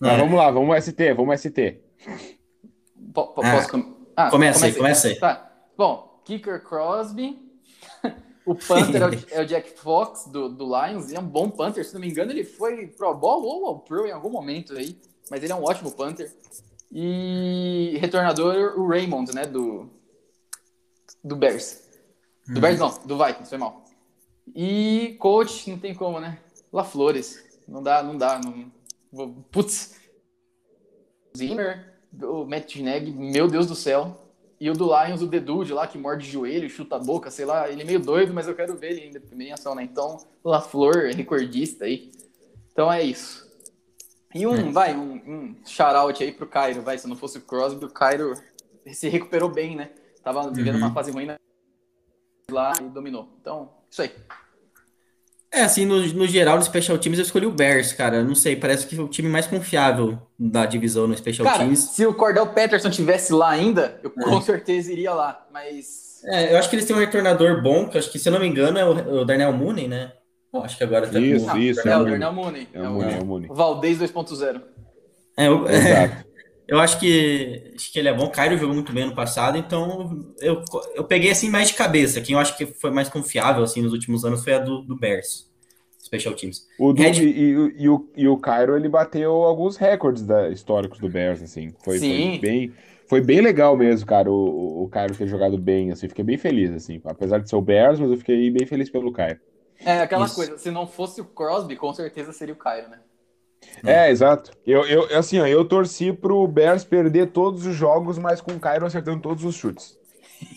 [0.00, 1.50] Mas vamos lá, vamos ST, vamos ST.
[1.52, 1.80] P
[3.16, 3.94] ah, posso com...
[4.16, 5.18] ah, começa aí, começa aí.
[5.18, 5.52] Tá.
[5.76, 7.38] Bom, Kicker Crosby.
[8.44, 11.08] o Panther é, o, é, o, Jack Fox do, do Lions.
[11.08, 13.80] Ele é um bom Panther, se não me engano, ele foi Pro Bowl ou ao
[13.80, 14.98] Pro em algum momento aí.
[15.30, 16.32] Mas ele é um ótimo Panther.
[16.92, 19.46] E retornador, o Raymond, né?
[19.46, 19.90] Do,
[21.22, 21.82] do Bears.
[22.46, 22.60] Do hum.
[22.60, 23.84] Bears não, do Vikings, foi mal.
[24.54, 26.38] E coach, não tem como, né?
[26.72, 27.42] La Flores.
[27.66, 28.40] Não dá, não dá.
[29.12, 29.32] Não...
[29.50, 29.94] Putz.
[31.36, 34.23] Zimmer, o Matt Gineg, meu Deus do céu.
[34.60, 37.68] E o do Lions, o Dedude lá, que morde joelho, chuta a boca, sei lá.
[37.68, 39.82] Ele é meio doido, mas eu quero ver ele ainda em ação, né?
[39.82, 42.12] Então, La Flor, recordista aí.
[42.72, 43.44] Então é isso.
[44.34, 44.72] E um, é.
[44.72, 48.34] vai, um, um shout-out aí pro Cairo, vai, se não fosse o Crosby, o Cairo
[48.92, 49.90] se recuperou bem, né?
[50.22, 50.82] Tava vivendo uhum.
[50.82, 51.28] uma fase ruim
[52.50, 53.28] lá e dominou.
[53.40, 54.10] Então, isso aí.
[55.54, 58.24] É, assim, no, no geral, no Special Teams eu escolhi o Bears, cara.
[58.24, 61.78] Não sei, parece que é o time mais confiável da divisão no Special cara, Teams.
[61.78, 64.24] Se o Cordell Patterson tivesse lá ainda, eu é.
[64.24, 66.22] com certeza iria lá, mas.
[66.24, 68.40] É, eu acho que eles têm um retornador bom, que acho que, se eu não
[68.40, 70.12] me engano, é o, o Darnell Mooney, né?
[70.52, 71.56] Eu acho que agora tá Isso, com...
[71.56, 71.88] isso.
[71.88, 72.68] É, o Darnell Mooney.
[72.72, 73.48] É o Mooney, é o Mooney.
[73.52, 74.60] Valdez 2.0.
[75.36, 76.24] É, eu, é,
[76.66, 78.28] eu acho que, acho que ele é bom.
[78.28, 80.62] Cairo jogou muito bem no passado, então eu,
[80.94, 82.20] eu peguei assim mais de cabeça.
[82.20, 84.96] Quem eu acho que foi mais confiável assim nos últimos anos foi a do, do
[84.96, 85.52] Bears.
[86.02, 86.66] Special Teams.
[86.78, 87.12] O do, Red...
[87.12, 91.42] e, e, e, o, e o Cairo ele bateu alguns recordes da, históricos do Bears,
[91.42, 91.74] assim.
[91.82, 92.72] Foi, foi, bem.
[93.06, 96.72] Foi bem legal mesmo, cara, o, o Cairo ter jogado bem, assim, fiquei bem feliz,
[96.72, 99.38] assim, apesar de ser o Bears, mas eu fiquei bem feliz pelo Cairo.
[99.84, 100.34] É, aquela Isso.
[100.34, 102.98] coisa, se não fosse o Crosby, com certeza seria o Cairo, né?
[103.84, 104.50] É, exato.
[104.66, 108.60] Eu, eu, assim, ó, eu torci pro Bears perder todos os jogos, mas com o
[108.60, 109.98] Cairo acertando todos os chutes.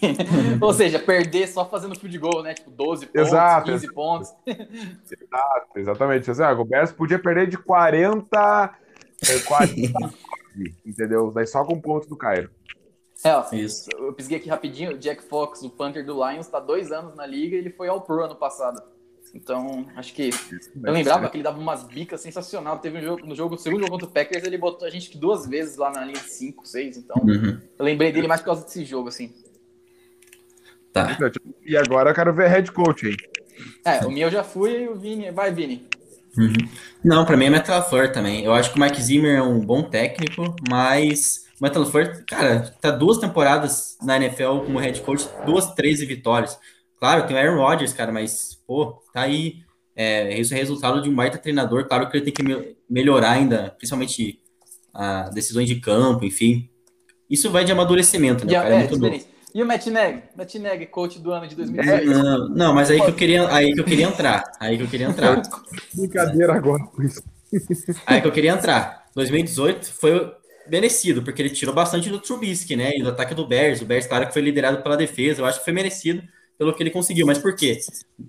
[0.62, 2.54] Ou seja, perder só fazendo field goal, né?
[2.54, 4.34] Tipo, 12 pontos, exato, 15 pontos.
[4.46, 6.32] Exato, exatamente.
[6.32, 8.76] Assim, o Bears podia perder de 40,
[9.46, 9.94] 40
[10.86, 11.32] entendeu?
[11.32, 12.50] Daí só com pontos do Cairo.
[13.24, 13.90] É, ó, Isso.
[13.98, 14.92] eu pisguei aqui rapidinho.
[14.92, 17.88] O Jack Fox, o Panther do Lions, tá dois anos na liga e ele foi
[17.88, 18.82] ao Pro ano passado.
[19.34, 20.30] Então, acho que.
[20.84, 22.80] Eu lembrava que ele dava umas bicas sensacional.
[22.80, 25.18] Teve um jogo, no jogo, no segundo jogo contra o Packers, ele botou a gente
[25.18, 26.98] duas vezes lá na linha de 5, 6.
[26.98, 27.60] Então, uhum.
[27.78, 29.34] eu lembrei dele mais por causa desse jogo, assim.
[30.94, 31.18] Tá.
[31.66, 33.16] E agora eu quero ver head coach aí.
[33.86, 35.32] É, o meu já fui e o Vini.
[35.32, 35.88] Vai, Vini.
[36.38, 36.54] Uhum.
[37.04, 38.44] Não, pra mim é Metal Flor também.
[38.44, 42.74] Eu acho que o Mike Zimmer é um bom técnico, mas o Metal Flor, cara,
[42.80, 46.60] tá duas temporadas na NFL como head coach, duas, 13 vitórias.
[47.00, 49.62] Claro, tem o Aaron Rodgers, cara, mas, pô, tá aí.
[49.96, 51.88] É, isso é resultado de um baita treinador.
[51.88, 54.40] Claro que ele tem que me melhorar ainda, principalmente
[54.94, 56.70] a decisões de campo, enfim.
[57.30, 58.54] Isso vai de amadurecimento, né?
[58.54, 60.24] cara, é, é muito E o Matt Neg?
[60.36, 62.02] Matt Neg, coach do ano de 2018.
[62.02, 64.44] É, não, não, mas aí que eu queria, aí que eu queria entrar.
[64.60, 65.42] Aí que eu queria entrar.
[65.94, 67.24] Brincadeira agora com isso.
[68.06, 69.06] Aí que eu queria entrar.
[69.16, 70.32] 2018 foi
[70.70, 72.92] merecido, porque ele tirou bastante do Trubisky, né?
[72.96, 73.82] E do ataque do Bears.
[73.82, 75.42] O Bears, claro que foi liderado pela defesa.
[75.42, 76.22] Eu acho que foi merecido
[76.58, 77.26] pelo que ele conseguiu.
[77.26, 77.80] Mas por quê?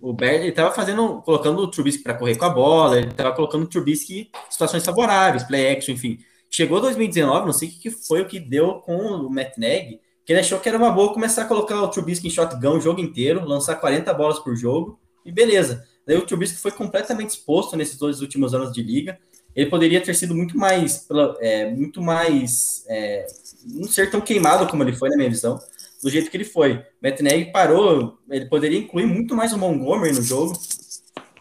[0.01, 3.65] O ele estava fazendo, colocando o Trubisky para correr com a bola, ele estava colocando
[3.65, 6.19] o Trubisky em situações favoráveis, play action, enfim.
[6.51, 10.33] Chegou 2019, não sei o que foi o que deu com o Matt Nagy, que
[10.33, 13.01] ele achou que era uma boa começar a colocar o Trubisky em shotgun o jogo
[13.01, 15.85] inteiro, lançar 40 bolas por jogo, e beleza.
[16.07, 19.19] Daí o Trubisky foi completamente exposto nesses dois últimos anos de liga.
[19.55, 21.07] Ele poderia ter sido muito mais,
[21.41, 23.27] é, muito mais, é,
[23.67, 25.59] não ser tão queimado como ele foi na minha visão
[26.03, 26.85] do jeito que ele foi.
[27.03, 30.53] Matt Nagy parou, ele poderia incluir muito mais o Montgomery no jogo.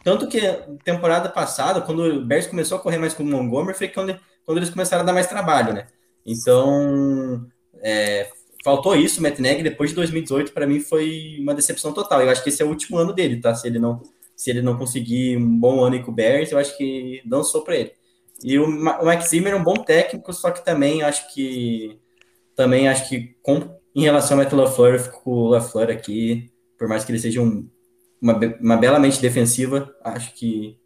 [0.04, 0.40] Tanto que
[0.84, 4.58] temporada passada, quando o Bears começou a correr mais com o Montgomery, foi quando, quando
[4.58, 5.88] eles começaram a dar mais trabalho, né?
[6.26, 7.46] Então,
[7.82, 8.30] é,
[8.64, 12.22] faltou isso, o Matt Nagy, depois de 2018, para mim foi uma decepção total.
[12.22, 13.54] Eu acho que esse é o último ano dele, tá?
[13.54, 14.02] Se ele não,
[14.36, 17.76] se ele não conseguir um bom ano com o Bears, eu acho que dançou para
[17.76, 17.92] ele.
[18.44, 22.00] E o, o Mike Zimmer é um bom técnico, só que também acho que
[22.56, 26.52] também acho que com em relação ao Matt LaFleur, eu fico com o LaFleur aqui,
[26.78, 27.68] por mais que ele seja um,
[28.22, 30.78] uma, uma bela mente defensiva, acho que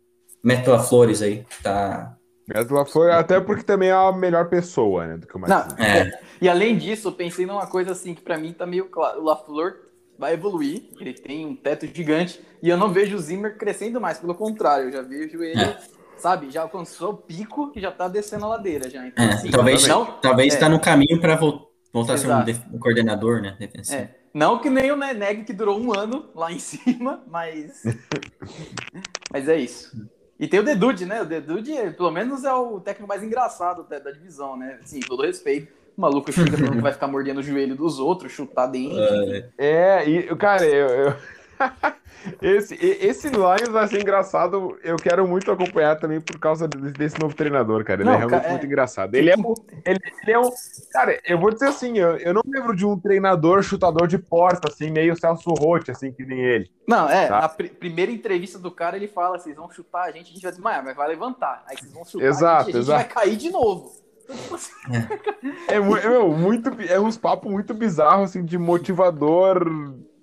[0.42, 2.16] Matt LaFlores aí tá...
[2.48, 5.86] Matt LaFleur, até porque também é a melhor pessoa, né, do que o Matt Não,
[5.86, 6.10] é.
[6.42, 9.26] E além disso, eu pensei numa coisa assim, que para mim tá meio claro, o
[9.26, 9.74] LaFleur
[10.18, 14.20] vai evoluir, ele tem um teto gigante, e eu não vejo o Zimmer crescendo mais,
[14.20, 15.60] pelo contrário, eu já vejo ele...
[15.60, 15.78] É
[16.18, 19.08] sabe, já alcançou o pico e já tá descendo a ladeira já.
[19.08, 22.28] Então, é, assim, talvez não, talvez é, tá no caminho para voltar Voltar a ser
[22.28, 23.56] um, um, coordenador, né?
[23.60, 24.02] Defensivo.
[24.02, 24.16] É.
[24.34, 27.84] Não que nem o Neg que durou um ano lá em cima, mas.
[29.32, 30.10] mas é isso.
[30.40, 31.22] E tem o Dedude, né?
[31.22, 34.80] O Dedude, pelo menos, é o técnico mais engraçado da, da divisão, né?
[34.84, 35.72] Sim, todo respeito.
[35.96, 38.98] O maluco chega falando que vai ficar mordendo o joelho dos outros, chutar dentro.
[39.58, 40.88] É, é e, cara, eu...
[40.88, 41.16] eu...
[42.42, 44.78] Esse, esse Lions vai ser engraçado.
[44.84, 48.02] Eu quero muito acompanhar também por causa desse novo treinador, cara.
[48.02, 48.66] Ele não, é realmente cara, muito é...
[48.68, 49.16] engraçado.
[49.16, 49.54] Ele é, um,
[49.86, 50.52] ele, ele, é um.
[50.92, 54.70] Cara, eu vou dizer assim: eu, eu não lembro de um treinador chutador de porta,
[54.72, 56.72] assim, meio Celso Rotti, assim, que nem ele.
[56.88, 57.28] Não, é.
[57.28, 57.42] Tá?
[57.42, 60.44] Na pr primeira entrevista do cara, ele fala: vocês vão chutar a gente, a gente
[60.44, 61.64] vai desmaiar, mas vai levantar.
[61.68, 63.94] Aí vocês vão chutar exato, a gente, a gente vai cair de novo.
[65.68, 69.68] É, é, meu, muito, é uns papos muito bizarros, assim, de motivador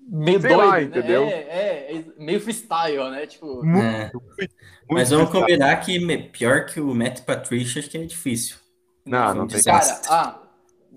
[0.09, 0.83] meio Sei doido, lá, né?
[0.83, 1.25] entendeu?
[1.25, 3.27] É, é, é, meio freestyle, né?
[3.27, 4.11] Tipo, muito, é.
[4.13, 4.55] muito,
[4.91, 5.41] Mas vamos freestyle.
[5.41, 8.57] combinar que pior que o Matt Patricia, acho que é difícil.
[9.05, 10.43] Não, não tem Cara, ah,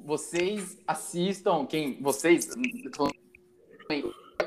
[0.03, 2.49] vocês assistam, quem, vocês,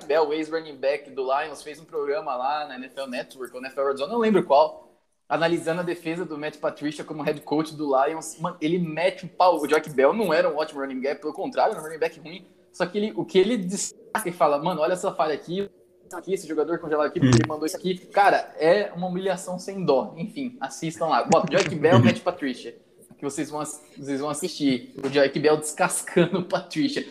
[0.06, 4.12] Bell, ex-running back do Lions, fez um programa lá na NFL Network, ou NFL Zone,
[4.12, 4.94] não lembro qual,
[5.28, 9.28] analisando a defesa do Matt Patricia como head coach do Lions, mano, ele mete o
[9.28, 9.60] pau.
[9.60, 12.20] O Jock Bell não era um ótimo running back, pelo contrário, era um running back
[12.20, 12.46] ruim.
[12.74, 15.70] Só que ele, o que ele destaca e fala, mano, olha essa falha aqui,
[16.12, 17.96] aqui, esse jogador congelado aqui, porque ele mandou isso aqui.
[18.06, 20.12] Cara, é uma humilhação sem dó.
[20.16, 21.22] Enfim, assistam lá.
[21.22, 22.76] Bota Jock Bell, Matt Patricia.
[23.16, 24.92] Que vocês vão, vocês vão assistir.
[25.04, 27.06] O Jock Bell descascando o Patricia.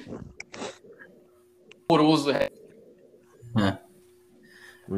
[1.89, 2.29] Horroroso.
[2.31, 2.49] É.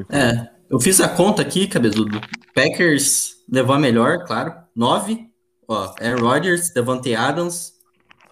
[0.10, 0.50] É.
[0.68, 2.20] Eu fiz a conta aqui, cabeçudo.
[2.56, 4.56] Packers levou a melhor, claro.
[4.76, 5.30] Nove.
[5.68, 7.74] Ó, Aaron Rodgers, Devante Adams,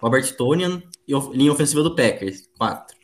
[0.00, 2.48] Robert Tonian linha ofensiva do Packers.
[2.56, 2.96] Quatro.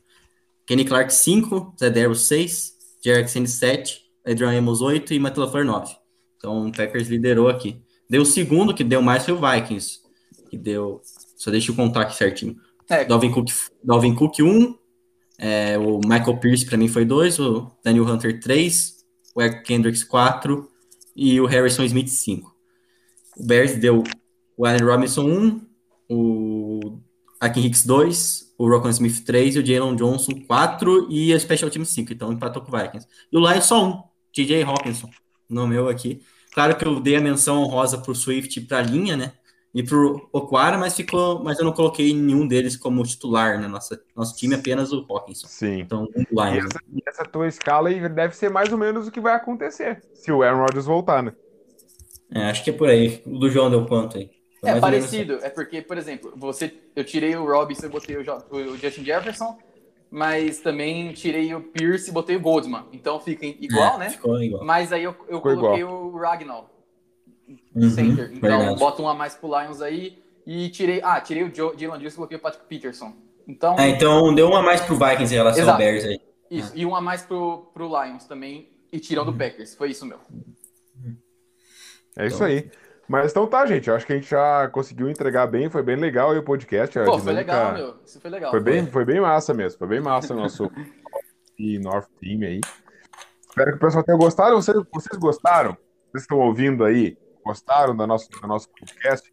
[0.66, 5.96] Kenny Clark, 5, Zé Darrow, 6, Jackson, 7, Adrian Amos, 8 e Matt LaFleur, 9.
[6.36, 7.82] Então o Packers liderou aqui.
[8.08, 10.00] Deu o segundo, que deu mais foi o Vikings,
[10.48, 11.00] que deu...
[11.36, 12.56] Só deixa eu contar aqui certinho.
[12.88, 13.04] É.
[13.04, 13.48] Dalvin Cook,
[13.82, 14.78] Dalvin Cook 1,
[15.38, 18.96] é, o Michael Pierce para mim foi 2, o Daniel Hunter 3,
[19.34, 20.68] o Eric Kendricks 4
[21.16, 22.54] e o Harrison Smith 5.
[23.38, 24.04] O Bears deu
[24.56, 25.66] o Allen Robinson 1,
[26.10, 26.69] o
[27.40, 31.70] Akin Hicks 2, o Rocco Smith 3 e o Jalen Johnson 4 e a Special
[31.70, 33.08] Team 5, então empatou com o Vikings.
[33.32, 35.08] E o Lions só um, TJ Hawkinson,
[35.48, 36.20] no meu aqui.
[36.52, 39.32] Claro que eu dei a menção honrosa pro Swift e pra linha, né?
[39.72, 43.68] E pro Oquara, mas ficou, mas eu não coloquei nenhum deles como titular, né?
[43.68, 45.46] Nossa, nosso time é apenas o Hawkinson.
[45.46, 45.80] Sim.
[45.80, 46.64] Então, o Lions.
[46.64, 49.34] E essa, e essa tua escala aí deve ser mais ou menos o que vai
[49.34, 51.32] acontecer se o Aaron Rodgers voltar, né?
[52.32, 53.22] É, acho que é por aí.
[53.24, 54.30] O do João deu quanto aí?
[54.62, 58.76] É parecido, é porque, por exemplo, você, eu tirei o Robinson e botei o, o,
[58.76, 59.56] Justin Jefferson,
[60.10, 62.84] mas também tirei o Pierce e botei o Goldman.
[62.92, 64.10] Então fica igual, é, né?
[64.10, 64.64] Ficou igual.
[64.64, 66.06] Mas aí eu, eu coloquei igual.
[66.08, 66.70] o Ragnall
[67.74, 68.30] uhum, center.
[68.32, 68.78] Então verdade.
[68.78, 71.00] bota um a mais pro Lions aí e tirei.
[71.02, 73.14] Ah, tirei o Jalen Dills e coloquei o Patrick Peterson.
[73.46, 75.72] Então, é, então deu um a mais pro Vikings em relação Exato.
[75.72, 76.20] ao Bears aí.
[76.50, 79.38] Isso, e um a mais pro, pro Lions também, e tirando o uhum.
[79.38, 79.74] Packers.
[79.74, 80.18] Foi isso, meu.
[82.16, 82.70] É isso aí.
[83.10, 83.88] Mas então tá, gente.
[83.88, 86.96] Eu acho que a gente já conseguiu entregar bem, foi bem legal aí o podcast.
[86.96, 87.24] Pô, dinâmica...
[87.24, 87.96] foi legal, meu.
[88.06, 88.50] Isso foi legal.
[88.52, 89.80] Foi, Bem, foi bem massa mesmo.
[89.80, 90.70] Foi bem massa o nosso
[91.58, 92.60] e North Team aí.
[93.48, 94.54] Espero que o pessoal tenha gostado.
[94.54, 95.76] Vocês, vocês gostaram?
[96.12, 97.18] Vocês estão ouvindo aí?
[97.44, 99.28] Gostaram do nosso, do nosso podcast?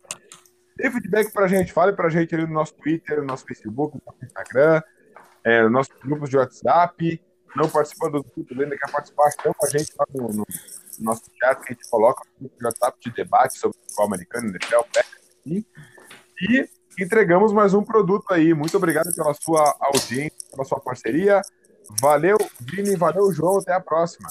[0.76, 1.72] Dê feedback pra gente.
[1.72, 4.82] Fale pra gente ali no nosso Twitter, no nosso Facebook, no nosso Instagram,
[5.44, 7.22] é, nos nossos grupos de WhatsApp.
[7.56, 10.46] Não participa do grupo ainda quer participar, chama a gente lá no, no
[11.04, 14.82] nosso chat que a gente coloca no WhatsApp de debate sobre o futebol americano, NFL,
[15.46, 15.66] e,
[16.42, 16.70] e
[17.00, 18.54] entregamos mais um produto aí.
[18.54, 21.42] Muito obrigado pela sua audiência, pela sua parceria.
[22.02, 23.60] Valeu, Vini, valeu, João.
[23.60, 24.28] Até a próxima.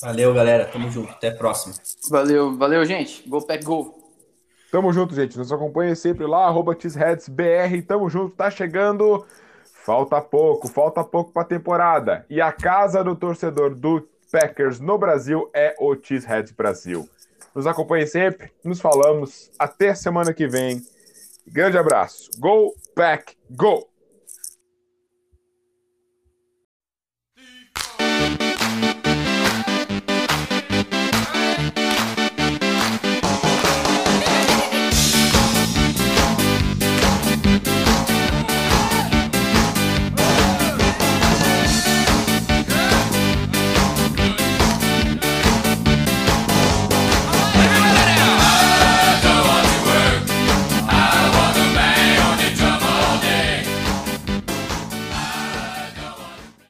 [0.00, 0.66] Valeu, galera.
[0.66, 1.10] Tamo junto.
[1.10, 1.74] Até a próxima.
[2.10, 3.28] Valeu, valeu, gente.
[3.28, 3.94] Go Pack Go.
[4.70, 5.36] Tamo junto, gente.
[5.36, 7.82] Nos acompanha sempre lá, arroba BR.
[7.86, 9.24] Tamo junto, tá chegando.
[9.84, 12.24] Falta pouco, falta pouco pra temporada.
[12.30, 14.00] E a casa do torcedor do
[14.32, 17.06] Packers no Brasil é o Cheeseheads Brasil.
[17.54, 19.50] Nos acompanhe sempre, nos falamos.
[19.58, 20.80] Até semana que vem.
[21.46, 22.30] Grande abraço.
[22.38, 23.91] Go Pack Go!